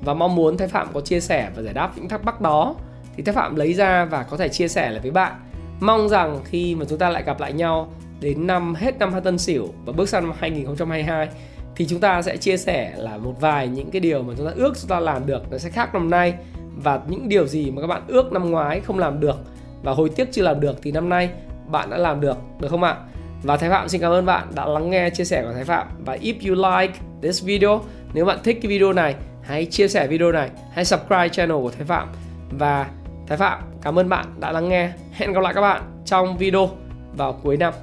và 0.00 0.14
mong 0.14 0.34
muốn 0.34 0.56
Thái 0.56 0.68
Phạm 0.68 0.88
có 0.94 1.00
chia 1.00 1.20
sẻ 1.20 1.50
và 1.56 1.62
giải 1.62 1.74
đáp 1.74 1.92
những 1.96 2.08
thắc 2.08 2.24
mắc 2.24 2.40
đó 2.40 2.74
thì 3.16 3.22
Thái 3.22 3.34
Phạm 3.34 3.56
lấy 3.56 3.74
ra 3.74 4.04
và 4.04 4.22
có 4.22 4.36
thể 4.36 4.48
chia 4.48 4.68
sẻ 4.68 4.90
lại 4.90 5.00
với 5.00 5.10
bạn. 5.10 5.32
Mong 5.80 6.08
rằng 6.08 6.40
khi 6.44 6.74
mà 6.74 6.84
chúng 6.88 6.98
ta 6.98 7.10
lại 7.10 7.22
gặp 7.22 7.40
lại 7.40 7.52
nhau 7.52 7.92
đến 8.20 8.46
năm, 8.46 8.74
hết 8.74 8.98
năm 8.98 9.12
Tân 9.24 9.38
Sửu 9.38 9.68
và 9.84 9.92
bước 9.92 10.08
sang 10.08 10.22
năm 10.22 10.36
2022 10.38 11.28
thì 11.76 11.86
chúng 11.86 12.00
ta 12.00 12.22
sẽ 12.22 12.36
chia 12.36 12.56
sẻ 12.56 12.92
là 12.96 13.16
một 13.16 13.40
vài 13.40 13.68
những 13.68 13.90
cái 13.90 14.00
điều 14.00 14.22
mà 14.22 14.34
chúng 14.36 14.46
ta 14.46 14.52
ước 14.56 14.72
chúng 14.80 14.88
ta 14.88 15.00
làm 15.00 15.26
được 15.26 15.42
nó 15.50 15.58
sẽ 15.58 15.70
khác 15.70 15.94
năm 15.94 16.10
nay 16.10 16.34
và 16.76 17.00
những 17.08 17.28
điều 17.28 17.46
gì 17.46 17.70
mà 17.70 17.80
các 17.80 17.86
bạn 17.86 18.02
ước 18.08 18.32
năm 18.32 18.50
ngoái 18.50 18.80
không 18.80 18.98
làm 18.98 19.20
được 19.20 19.36
và 19.82 19.92
hồi 19.92 20.10
tiếc 20.16 20.32
chưa 20.32 20.42
làm 20.42 20.60
được 20.60 20.76
thì 20.82 20.92
năm 20.92 21.08
nay 21.08 21.30
bạn 21.66 21.90
đã 21.90 21.96
làm 21.96 22.20
được 22.20 22.36
được 22.60 22.68
không 22.68 22.82
ạ? 22.82 22.96
Và 23.42 23.56
Thái 23.56 23.70
Phạm 23.70 23.88
xin 23.88 24.00
cảm 24.00 24.12
ơn 24.12 24.26
bạn 24.26 24.48
đã 24.54 24.66
lắng 24.66 24.90
nghe 24.90 25.10
chia 25.10 25.24
sẻ 25.24 25.42
của 25.42 25.52
Thái 25.52 25.64
Phạm 25.64 25.86
và 26.04 26.16
if 26.16 26.34
you 26.48 26.54
like 26.54 26.98
this 27.22 27.44
video, 27.44 27.80
nếu 28.14 28.24
bạn 28.24 28.38
thích 28.44 28.58
cái 28.62 28.68
video 28.68 28.92
này 28.92 29.14
hãy 29.46 29.66
chia 29.70 29.88
sẻ 29.88 30.06
video 30.06 30.32
này, 30.32 30.50
hãy 30.74 30.84
subscribe 30.84 31.28
channel 31.28 31.56
của 31.56 31.70
Thái 31.70 31.84
Phạm. 31.84 32.12
Và 32.50 32.86
Thái 33.28 33.38
Phạm, 33.38 33.62
cảm 33.82 33.98
ơn 33.98 34.08
bạn 34.08 34.34
đã 34.40 34.52
lắng 34.52 34.68
nghe. 34.68 34.90
Hẹn 35.12 35.32
gặp 35.32 35.40
lại 35.40 35.54
các 35.54 35.60
bạn 35.60 36.02
trong 36.06 36.38
video 36.38 36.70
vào 37.16 37.40
cuối 37.42 37.56
năm. 37.56 37.74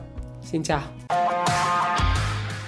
Xin 0.43 0.63
chào. 0.63 0.81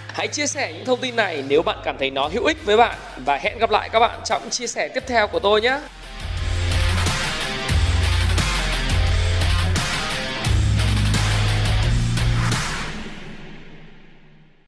Hãy 0.07 0.27
chia 0.27 0.47
sẻ 0.47 0.73
những 0.73 0.85
thông 0.85 0.99
tin 0.99 1.15
này 1.15 1.43
nếu 1.47 1.61
bạn 1.61 1.77
cảm 1.83 1.95
thấy 1.99 2.11
nó 2.11 2.27
hữu 2.27 2.45
ích 2.45 2.65
với 2.65 2.77
bạn. 2.77 2.97
Và 3.25 3.37
hẹn 3.37 3.57
gặp 3.57 3.71
lại 3.71 3.89
các 3.89 3.99
bạn 3.99 4.19
trong 4.23 4.49
chia 4.49 4.67
sẻ 4.67 4.87
tiếp 4.87 5.03
theo 5.07 5.27
của 5.27 5.39
tôi 5.39 5.61
nhé. 5.61 5.79